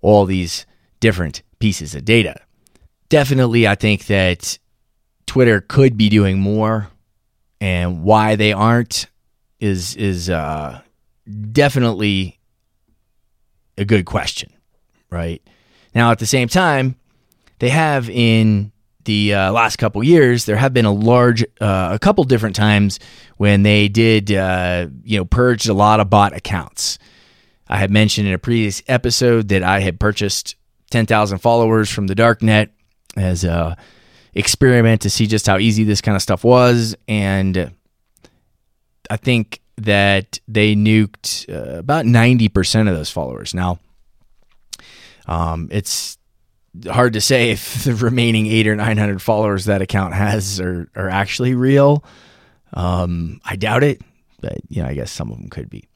all 0.00 0.24
these 0.24 0.66
different 0.98 1.42
pieces 1.58 1.94
of 1.94 2.04
data. 2.04 2.40
Definitely, 3.08 3.68
I 3.68 3.74
think 3.74 4.06
that 4.06 4.58
Twitter 5.26 5.60
could 5.60 5.96
be 5.96 6.08
doing 6.08 6.40
more, 6.40 6.88
and 7.60 8.02
why 8.02 8.34
they 8.34 8.52
aren't 8.52 9.06
is 9.60 9.94
is 9.96 10.30
uh, 10.30 10.80
definitely 11.52 12.38
a 13.76 13.84
good 13.84 14.06
question, 14.06 14.52
right? 15.10 15.42
Now, 15.94 16.10
at 16.10 16.18
the 16.18 16.26
same 16.26 16.48
time, 16.48 16.96
they 17.58 17.68
have 17.68 18.10
in 18.10 18.72
the 19.04 19.34
uh, 19.34 19.52
last 19.52 19.76
couple 19.76 20.02
years, 20.02 20.44
there 20.44 20.56
have 20.56 20.72
been 20.72 20.84
a 20.84 20.92
large, 20.92 21.44
uh, 21.60 21.90
a 21.92 21.98
couple 21.98 22.24
different 22.24 22.56
times 22.56 22.98
when 23.36 23.62
they 23.62 23.88
did, 23.88 24.32
uh, 24.32 24.88
you 25.02 25.18
know, 25.18 25.24
purged 25.24 25.68
a 25.68 25.74
lot 25.74 26.00
of 26.00 26.10
bot 26.10 26.34
accounts. 26.34 26.98
I 27.68 27.78
had 27.78 27.90
mentioned 27.90 28.28
in 28.28 28.34
a 28.34 28.38
previous 28.38 28.82
episode 28.88 29.48
that 29.48 29.62
I 29.62 29.80
had 29.80 29.98
purchased 29.98 30.56
10,000 30.90 31.38
followers 31.38 31.90
from 31.90 32.06
the 32.06 32.14
darknet 32.14 32.68
as 33.16 33.44
a 33.44 33.76
experiment 34.34 35.02
to 35.02 35.10
see 35.10 35.26
just 35.26 35.46
how 35.46 35.58
easy 35.58 35.84
this 35.84 36.00
kind 36.00 36.16
of 36.16 36.22
stuff 36.22 36.44
was. 36.44 36.96
And 37.08 37.72
I 39.10 39.16
think 39.16 39.60
that 39.76 40.38
they 40.46 40.74
nuked 40.74 41.48
uh, 41.48 41.78
about 41.78 42.04
90% 42.04 42.88
of 42.88 42.94
those 42.94 43.10
followers. 43.10 43.54
Now, 43.54 43.78
um, 45.26 45.68
it's 45.70 46.18
hard 46.90 47.12
to 47.14 47.20
say 47.20 47.50
if 47.50 47.84
the 47.84 47.94
remaining 47.94 48.46
eight 48.46 48.66
or 48.66 48.76
900 48.76 49.22
followers 49.22 49.66
that 49.66 49.82
account 49.82 50.14
has 50.14 50.60
are, 50.60 50.88
are 50.94 51.08
actually 51.08 51.54
real. 51.54 52.04
Um, 52.72 53.40
I 53.44 53.56
doubt 53.56 53.84
it, 53.84 54.02
but 54.40 54.58
you 54.68 54.82
know, 54.82 54.88
I 54.88 54.94
guess 54.94 55.10
some 55.10 55.30
of 55.30 55.38
them 55.38 55.48
could 55.48 55.70
be. 55.70 55.88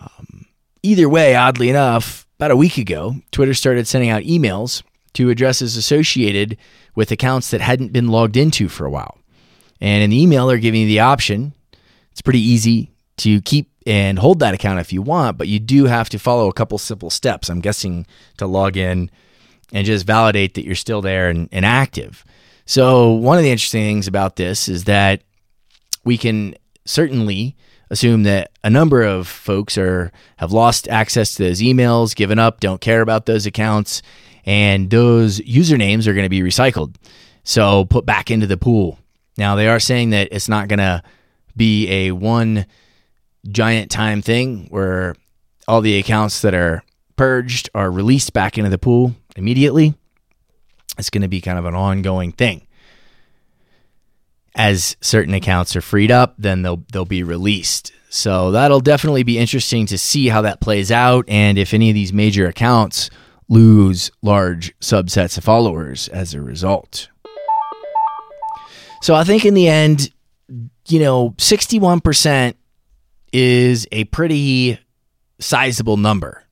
Um, 0.00 0.46
either 0.82 1.08
way, 1.08 1.34
oddly 1.34 1.68
enough, 1.68 2.26
about 2.38 2.50
a 2.50 2.56
week 2.56 2.78
ago, 2.78 3.16
Twitter 3.32 3.54
started 3.54 3.86
sending 3.86 4.10
out 4.10 4.22
emails 4.22 4.82
to 5.14 5.30
addresses 5.30 5.76
associated 5.76 6.56
with 6.94 7.10
accounts 7.10 7.50
that 7.50 7.60
hadn't 7.60 7.92
been 7.92 8.08
logged 8.08 8.36
into 8.36 8.68
for 8.68 8.84
a 8.84 8.90
while. 8.90 9.18
And 9.80 10.02
in 10.02 10.10
the 10.10 10.22
email, 10.22 10.46
they're 10.46 10.58
giving 10.58 10.82
you 10.82 10.86
the 10.86 11.00
option. 11.00 11.54
It's 12.12 12.22
pretty 12.22 12.40
easy 12.40 12.92
to 13.18 13.40
keep 13.42 13.70
and 13.86 14.18
hold 14.18 14.40
that 14.40 14.52
account 14.52 14.80
if 14.80 14.92
you 14.92 15.00
want, 15.00 15.38
but 15.38 15.48
you 15.48 15.60
do 15.60 15.84
have 15.84 16.08
to 16.10 16.18
follow 16.18 16.48
a 16.48 16.52
couple 16.52 16.76
simple 16.76 17.08
steps. 17.08 17.48
I'm 17.48 17.60
guessing 17.60 18.06
to 18.36 18.46
log 18.46 18.76
in 18.76 19.10
and 19.72 19.86
just 19.86 20.06
validate 20.06 20.54
that 20.54 20.64
you're 20.64 20.74
still 20.74 21.02
there 21.02 21.28
and, 21.28 21.48
and 21.52 21.64
active. 21.64 22.24
So, 22.64 23.12
one 23.12 23.38
of 23.38 23.44
the 23.44 23.50
interesting 23.50 23.82
things 23.82 24.08
about 24.08 24.36
this 24.36 24.68
is 24.68 24.84
that 24.84 25.22
we 26.04 26.18
can 26.18 26.54
certainly 26.84 27.56
assume 27.90 28.24
that 28.24 28.50
a 28.64 28.70
number 28.70 29.02
of 29.02 29.28
folks 29.28 29.78
are 29.78 30.10
have 30.38 30.52
lost 30.52 30.88
access 30.88 31.34
to 31.34 31.44
those 31.44 31.60
emails, 31.60 32.14
given 32.14 32.38
up, 32.38 32.60
don't 32.60 32.80
care 32.80 33.00
about 33.00 33.26
those 33.26 33.46
accounts, 33.46 34.02
and 34.44 34.90
those 34.90 35.40
usernames 35.40 36.06
are 36.06 36.14
going 36.14 36.24
to 36.24 36.30
be 36.30 36.40
recycled. 36.40 36.96
So 37.44 37.84
put 37.84 38.06
back 38.06 38.30
into 38.30 38.46
the 38.46 38.56
pool. 38.56 38.98
Now 39.38 39.54
they 39.54 39.68
are 39.68 39.80
saying 39.80 40.10
that 40.10 40.28
it's 40.32 40.48
not 40.48 40.68
going 40.68 40.78
to 40.78 41.02
be 41.56 41.88
a 41.88 42.12
one 42.12 42.66
giant 43.48 43.90
time 43.90 44.22
thing 44.22 44.66
where 44.70 45.14
all 45.68 45.80
the 45.80 45.98
accounts 45.98 46.42
that 46.42 46.54
are 46.54 46.82
purged 47.16 47.70
are 47.74 47.90
released 47.90 48.32
back 48.32 48.58
into 48.58 48.70
the 48.70 48.78
pool 48.78 49.14
immediately. 49.36 49.94
It's 50.98 51.10
going 51.10 51.22
to 51.22 51.28
be 51.28 51.40
kind 51.40 51.58
of 51.58 51.64
an 51.64 51.74
ongoing 51.74 52.32
thing. 52.32 52.66
As 54.54 54.96
certain 55.00 55.34
accounts 55.34 55.76
are 55.76 55.82
freed 55.82 56.10
up, 56.10 56.34
then 56.38 56.62
they'll 56.62 56.82
they'll 56.90 57.04
be 57.04 57.22
released. 57.22 57.92
So 58.08 58.52
that'll 58.52 58.80
definitely 58.80 59.22
be 59.22 59.38
interesting 59.38 59.84
to 59.86 59.98
see 59.98 60.28
how 60.28 60.42
that 60.42 60.60
plays 60.60 60.90
out 60.90 61.26
and 61.28 61.58
if 61.58 61.74
any 61.74 61.90
of 61.90 61.94
these 61.94 62.12
major 62.12 62.46
accounts 62.46 63.10
lose 63.48 64.10
large 64.22 64.76
subsets 64.78 65.36
of 65.36 65.44
followers 65.44 66.08
as 66.08 66.32
a 66.32 66.40
result. 66.40 67.08
So 69.02 69.14
I 69.14 69.24
think 69.24 69.44
in 69.44 69.54
the 69.54 69.68
end, 69.68 70.10
you 70.88 71.00
know, 71.00 71.30
61% 71.36 72.54
is 73.32 73.86
a 73.92 74.04
pretty 74.04 74.78
sizable 75.38 75.96
number. 75.96 76.42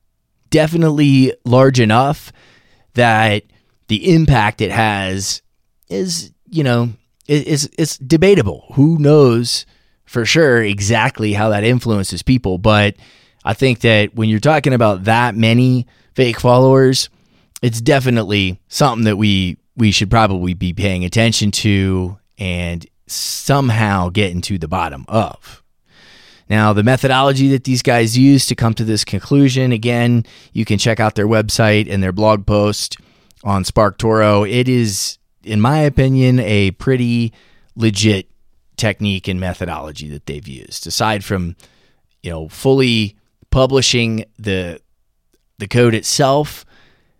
Definitely 0.51 1.33
large 1.43 1.79
enough 1.79 2.31
that 2.95 3.43
the 3.87 4.13
impact 4.13 4.61
it 4.61 4.71
has 4.71 5.41
is, 5.87 6.31
you 6.49 6.63
know, 6.63 6.89
is 7.27 7.69
it's 7.77 7.97
debatable. 7.97 8.65
Who 8.73 8.97
knows 8.99 9.65
for 10.05 10.25
sure 10.25 10.61
exactly 10.61 11.33
how 11.33 11.49
that 11.49 11.63
influences 11.63 12.21
people, 12.21 12.57
but 12.57 12.95
I 13.43 13.53
think 13.53 13.81
that 13.81 14.15
when 14.15 14.29
you're 14.29 14.39
talking 14.39 14.73
about 14.73 15.05
that 15.05 15.35
many 15.35 15.87
fake 16.13 16.39
followers, 16.39 17.09
it's 17.61 17.81
definitely 17.81 18.59
something 18.67 19.05
that 19.05 19.17
we 19.17 19.57
we 19.75 19.91
should 19.91 20.09
probably 20.09 20.53
be 20.53 20.73
paying 20.73 21.03
attention 21.03 21.51
to 21.51 22.17
and 22.37 22.85
somehow 23.07 24.09
getting 24.09 24.41
to 24.41 24.57
the 24.57 24.67
bottom 24.67 25.05
of. 25.07 25.63
Now, 26.49 26.73
the 26.73 26.83
methodology 26.83 27.49
that 27.49 27.63
these 27.63 27.81
guys 27.81 28.17
use 28.17 28.45
to 28.47 28.55
come 28.55 28.73
to 28.75 28.83
this 28.83 29.03
conclusion, 29.03 29.71
again, 29.71 30.25
you 30.53 30.63
can 30.63 30.77
check 30.77 30.99
out 30.99 31.15
their 31.15 31.27
website 31.27 31.91
and 31.91 32.03
their 32.03 32.11
blog 32.11 32.45
post 32.45 32.97
on 33.43 33.63
SparkToro. 33.63 34.49
It 34.49 34.69
is, 34.69 35.17
in 35.43 35.59
my 35.59 35.79
opinion, 35.79 36.39
a 36.39 36.71
pretty 36.71 37.33
legit 37.75 38.29
technique 38.77 39.27
and 39.27 39.39
methodology 39.39 40.09
that 40.09 40.25
they've 40.27 40.47
used. 40.47 40.85
Aside 40.85 41.23
from, 41.23 41.55
you 42.21 42.29
know, 42.31 42.49
fully 42.49 43.15
publishing 43.49 44.25
the 44.37 44.79
the 45.57 45.67
code 45.67 45.95
itself, 45.95 46.65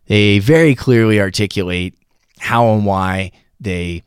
they 0.07 0.39
very 0.39 0.75
clearly 0.75 1.21
articulate 1.21 1.95
how 2.39 2.73
and 2.73 2.85
why 2.85 3.31
they 3.59 4.03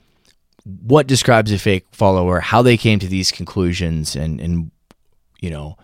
what 0.64 1.06
describes 1.06 1.50
a 1.50 1.58
fake 1.58 1.86
follower, 1.92 2.40
how 2.40 2.60
they 2.60 2.76
came 2.76 2.98
to 2.98 3.08
these 3.08 3.32
conclusions, 3.32 4.14
and 4.14 4.40
and 4.40 4.70
you 5.38 5.50
know 5.50 5.76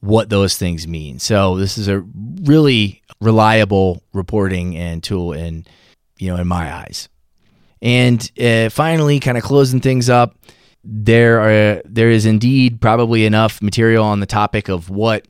what 0.00 0.30
those 0.30 0.56
things 0.56 0.86
mean. 0.86 1.18
So 1.18 1.56
this 1.56 1.76
is 1.76 1.88
a 1.88 2.00
really 2.42 3.02
reliable 3.20 4.02
reporting 4.12 4.76
and 4.76 5.02
tool 5.02 5.32
in 5.32 5.66
you 6.18 6.28
know 6.28 6.40
in 6.40 6.46
my 6.46 6.72
eyes. 6.72 7.08
And 7.80 8.30
uh, 8.40 8.70
finally, 8.70 9.20
kind 9.20 9.38
of 9.38 9.44
closing 9.44 9.80
things 9.80 10.10
up, 10.10 10.36
there 10.82 11.40
are 11.40 11.82
there 11.84 12.10
is 12.10 12.26
indeed 12.26 12.80
probably 12.80 13.24
enough 13.24 13.62
material 13.62 14.04
on 14.04 14.20
the 14.20 14.26
topic 14.26 14.68
of 14.68 14.90
what 14.90 15.26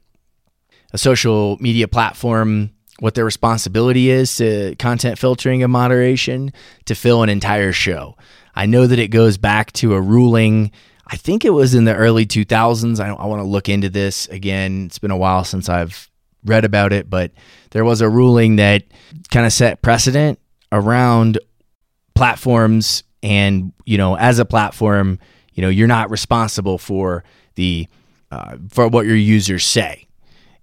a 0.93 0.99
social 0.99 1.57
media 1.61 1.89
platform 1.89 2.71
what 3.01 3.15
their 3.15 3.25
responsibility 3.25 4.11
is 4.11 4.37
to 4.37 4.75
content 4.77 5.19
filtering 5.19 5.63
and 5.63 5.73
moderation 5.73 6.53
to 6.87 6.95
fill 6.95 7.23
an 7.23 7.29
entire 7.29 7.73
show. 7.73 8.17
I 8.55 8.67
know 8.67 8.87
that 8.87 8.99
it 8.99 9.09
goes 9.09 9.39
back 9.39 9.73
to 9.75 9.95
a 9.95 10.01
ruling. 10.01 10.73
I 11.09 11.17
think 11.17 11.45
it 11.45 11.51
was 11.51 11.75
in 11.75 11.85
the 11.85 11.95
early 11.95 12.27
2000s. 12.27 13.01
I, 13.01 13.09
I 13.09 13.27
want 13.27 13.41
to 13.41 13.49
look 13.49 13.69
into 13.69 13.89
this 13.89 14.27
again. 14.29 14.87
It's 14.87 14.99
been 14.99 15.11
a 15.11 15.17
while 15.17 15.43
since 15.43 15.69
I've 15.69 16.11
read 16.45 16.65
about 16.65 16.93
it, 16.93 17.09
but 17.09 17.33
there 17.71 17.85
was 17.85 18.01
a 18.01 18.09
ruling 18.09 18.57
that 18.57 18.85
kind 19.31 19.47
of 19.47 19.53
set 19.53 19.81
precedent 19.81 20.39
around 20.71 21.39
platforms. 22.15 23.05
And, 23.23 23.73
you 23.87 23.97
know, 23.97 24.17
as 24.17 24.39
a 24.39 24.45
platform, 24.45 25.19
you 25.55 25.63
know, 25.63 25.71
you're 25.71 25.89
not 25.89 26.11
responsible 26.11 26.79
for 26.79 27.25
the, 27.55 27.89
uh, 28.31 28.59
for 28.71 28.89
what 28.89 29.07
your 29.07 29.17
users 29.17 29.65
say. 29.65 30.07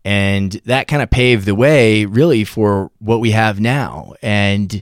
And 0.06 0.52
that 0.66 0.88
kind 0.88 1.02
of 1.02 1.10
paved 1.10 1.46
the 1.46 1.56
way 1.56 2.06
really 2.06 2.44
for 2.44 2.92
what 3.00 3.20
we 3.20 3.32
have 3.32 3.60
now. 3.60 4.14
And, 4.22 4.82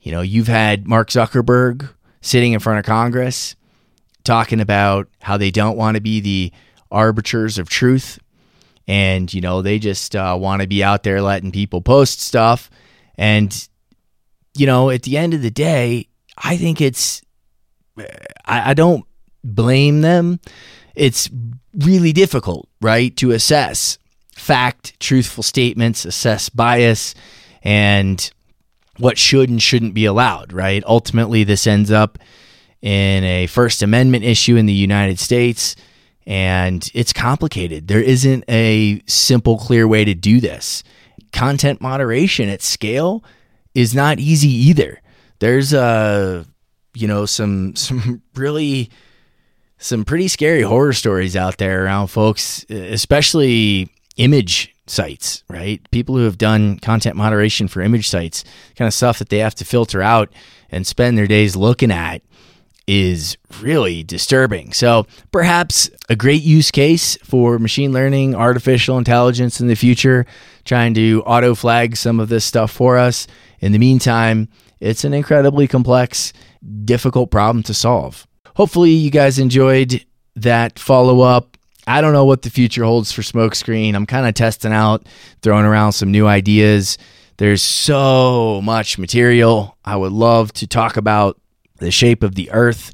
you 0.00 0.10
know, 0.10 0.20
you've 0.20 0.48
had 0.48 0.88
Mark 0.88 1.10
Zuckerberg 1.10 1.88
sitting 2.20 2.52
in 2.52 2.58
front 2.58 2.80
of 2.80 2.84
Congress 2.84 3.54
talking 4.24 4.60
about 4.60 5.08
how 5.20 5.36
they 5.36 5.50
don't 5.50 5.76
want 5.76 5.96
to 5.96 6.00
be 6.00 6.20
the 6.20 6.52
arbiters 6.90 7.58
of 7.58 7.68
truth. 7.68 8.18
And, 8.86 9.32
you 9.32 9.40
know, 9.40 9.62
they 9.62 9.78
just 9.78 10.14
uh, 10.14 10.36
want 10.38 10.62
to 10.62 10.68
be 10.68 10.82
out 10.82 11.02
there 11.02 11.22
letting 11.22 11.52
people 11.52 11.80
post 11.80 12.20
stuff. 12.20 12.70
And, 13.16 13.68
you 14.56 14.66
know, 14.66 14.90
at 14.90 15.02
the 15.02 15.16
end 15.16 15.34
of 15.34 15.42
the 15.42 15.50
day, 15.50 16.08
I 16.36 16.56
think 16.56 16.80
it's, 16.80 17.22
I, 18.44 18.70
I 18.70 18.74
don't 18.74 19.04
blame 19.42 20.00
them. 20.00 20.40
It's 20.94 21.30
really 21.74 22.12
difficult, 22.12 22.68
right, 22.80 23.16
to 23.16 23.32
assess 23.32 23.98
fact, 24.34 24.98
truthful 25.00 25.42
statements, 25.42 26.04
assess 26.04 26.48
bias, 26.48 27.14
and 27.62 28.30
what 28.98 29.18
should 29.18 29.48
and 29.48 29.62
shouldn't 29.62 29.94
be 29.94 30.04
allowed, 30.04 30.52
right? 30.52 30.82
Ultimately, 30.86 31.44
this 31.44 31.66
ends 31.66 31.90
up 31.90 32.18
in 32.84 33.24
a 33.24 33.46
First 33.46 33.82
Amendment 33.82 34.24
issue 34.24 34.56
in 34.56 34.66
the 34.66 34.72
United 34.74 35.18
States, 35.18 35.74
and 36.26 36.86
it's 36.92 37.14
complicated. 37.14 37.88
There 37.88 38.02
isn't 38.02 38.44
a 38.46 39.00
simple, 39.06 39.56
clear 39.56 39.88
way 39.88 40.04
to 40.04 40.14
do 40.14 40.38
this. 40.38 40.84
Content 41.32 41.80
moderation 41.80 42.50
at 42.50 42.60
scale 42.60 43.24
is 43.74 43.94
not 43.94 44.18
easy 44.18 44.50
either. 44.50 45.00
There's 45.38 45.72
a 45.72 45.80
uh, 45.80 46.44
you 46.92 47.08
know 47.08 47.24
some 47.24 47.74
some 47.76 48.20
really 48.34 48.90
some 49.78 50.04
pretty 50.04 50.28
scary 50.28 50.60
horror 50.60 50.92
stories 50.92 51.36
out 51.36 51.56
there 51.56 51.86
around 51.86 52.08
folks, 52.08 52.64
especially 52.68 53.88
image 54.18 54.74
sites, 54.86 55.42
right? 55.48 55.80
People 55.90 56.16
who 56.16 56.24
have 56.24 56.36
done 56.36 56.78
content 56.80 57.16
moderation 57.16 57.66
for 57.66 57.80
image 57.80 58.08
sites, 58.08 58.44
kind 58.76 58.86
of 58.86 58.92
stuff 58.92 59.18
that 59.20 59.30
they 59.30 59.38
have 59.38 59.54
to 59.54 59.64
filter 59.64 60.02
out 60.02 60.30
and 60.70 60.86
spend 60.86 61.16
their 61.16 61.26
days 61.26 61.56
looking 61.56 61.90
at 61.90 62.20
is 62.86 63.36
really 63.60 64.02
disturbing. 64.02 64.72
So, 64.72 65.06
perhaps 65.32 65.90
a 66.08 66.16
great 66.16 66.42
use 66.42 66.70
case 66.70 67.16
for 67.24 67.58
machine 67.58 67.92
learning, 67.92 68.34
artificial 68.34 68.98
intelligence 68.98 69.60
in 69.60 69.68
the 69.68 69.74
future, 69.74 70.26
trying 70.64 70.94
to 70.94 71.22
auto 71.24 71.54
flag 71.54 71.96
some 71.96 72.20
of 72.20 72.28
this 72.28 72.44
stuff 72.44 72.70
for 72.70 72.98
us. 72.98 73.26
In 73.60 73.72
the 73.72 73.78
meantime, 73.78 74.48
it's 74.80 75.04
an 75.04 75.14
incredibly 75.14 75.66
complex, 75.66 76.32
difficult 76.84 77.30
problem 77.30 77.62
to 77.64 77.74
solve. 77.74 78.26
Hopefully, 78.56 78.90
you 78.90 79.10
guys 79.10 79.38
enjoyed 79.38 80.04
that 80.36 80.78
follow 80.78 81.20
up 81.20 81.54
I 81.86 82.00
don't 82.00 82.12
know 82.12 82.24
what 82.24 82.42
the 82.42 82.50
future 82.50 82.84
holds 82.84 83.12
for 83.12 83.22
Smokescreen. 83.22 83.94
I'm 83.94 84.06
kind 84.06 84.26
of 84.26 84.34
testing 84.34 84.72
out, 84.72 85.06
throwing 85.42 85.66
around 85.66 85.92
some 85.92 86.10
new 86.10 86.26
ideas. 86.26 86.96
There's 87.36 87.62
so 87.62 88.60
much 88.62 88.98
material. 88.98 89.76
I 89.84 89.96
would 89.96 90.12
love 90.12 90.52
to 90.54 90.66
talk 90.66 90.96
about 90.96 91.38
the 91.84 91.90
shape 91.90 92.22
of 92.22 92.34
the 92.34 92.50
earth. 92.50 92.92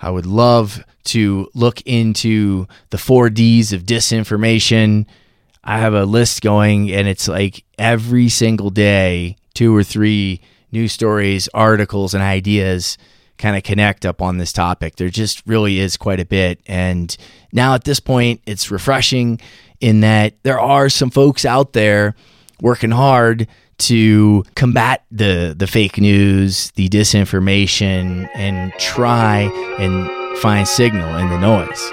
I 0.00 0.10
would 0.10 0.26
love 0.26 0.82
to 1.04 1.48
look 1.54 1.80
into 1.82 2.66
the 2.90 2.98
four 2.98 3.30
Ds 3.30 3.72
of 3.72 3.82
disinformation. 3.82 5.06
I 5.64 5.78
have 5.78 5.94
a 5.94 6.04
list 6.04 6.40
going, 6.40 6.90
and 6.92 7.08
it's 7.08 7.28
like 7.28 7.64
every 7.78 8.28
single 8.28 8.70
day, 8.70 9.36
two 9.54 9.74
or 9.74 9.82
three 9.82 10.40
news 10.70 10.92
stories, 10.92 11.48
articles, 11.52 12.14
and 12.14 12.22
ideas 12.22 12.96
kind 13.38 13.56
of 13.56 13.62
connect 13.62 14.04
up 14.04 14.20
on 14.20 14.38
this 14.38 14.52
topic. 14.52 14.96
There 14.96 15.08
just 15.08 15.42
really 15.46 15.78
is 15.78 15.96
quite 15.96 16.20
a 16.20 16.24
bit. 16.24 16.60
And 16.66 17.16
now 17.52 17.74
at 17.74 17.84
this 17.84 18.00
point, 18.00 18.40
it's 18.46 18.70
refreshing 18.70 19.40
in 19.80 20.00
that 20.00 20.34
there 20.42 20.60
are 20.60 20.88
some 20.88 21.10
folks 21.10 21.44
out 21.44 21.72
there 21.72 22.14
working 22.60 22.90
hard 22.90 23.46
to 23.78 24.44
combat 24.54 25.04
the 25.10 25.54
the 25.56 25.66
fake 25.66 25.98
news, 25.98 26.70
the 26.72 26.88
disinformation, 26.88 28.28
and 28.34 28.72
try 28.74 29.42
and 29.78 30.38
find 30.38 30.66
signal 30.66 31.16
in 31.16 31.28
the 31.30 31.38
noise. 31.38 31.92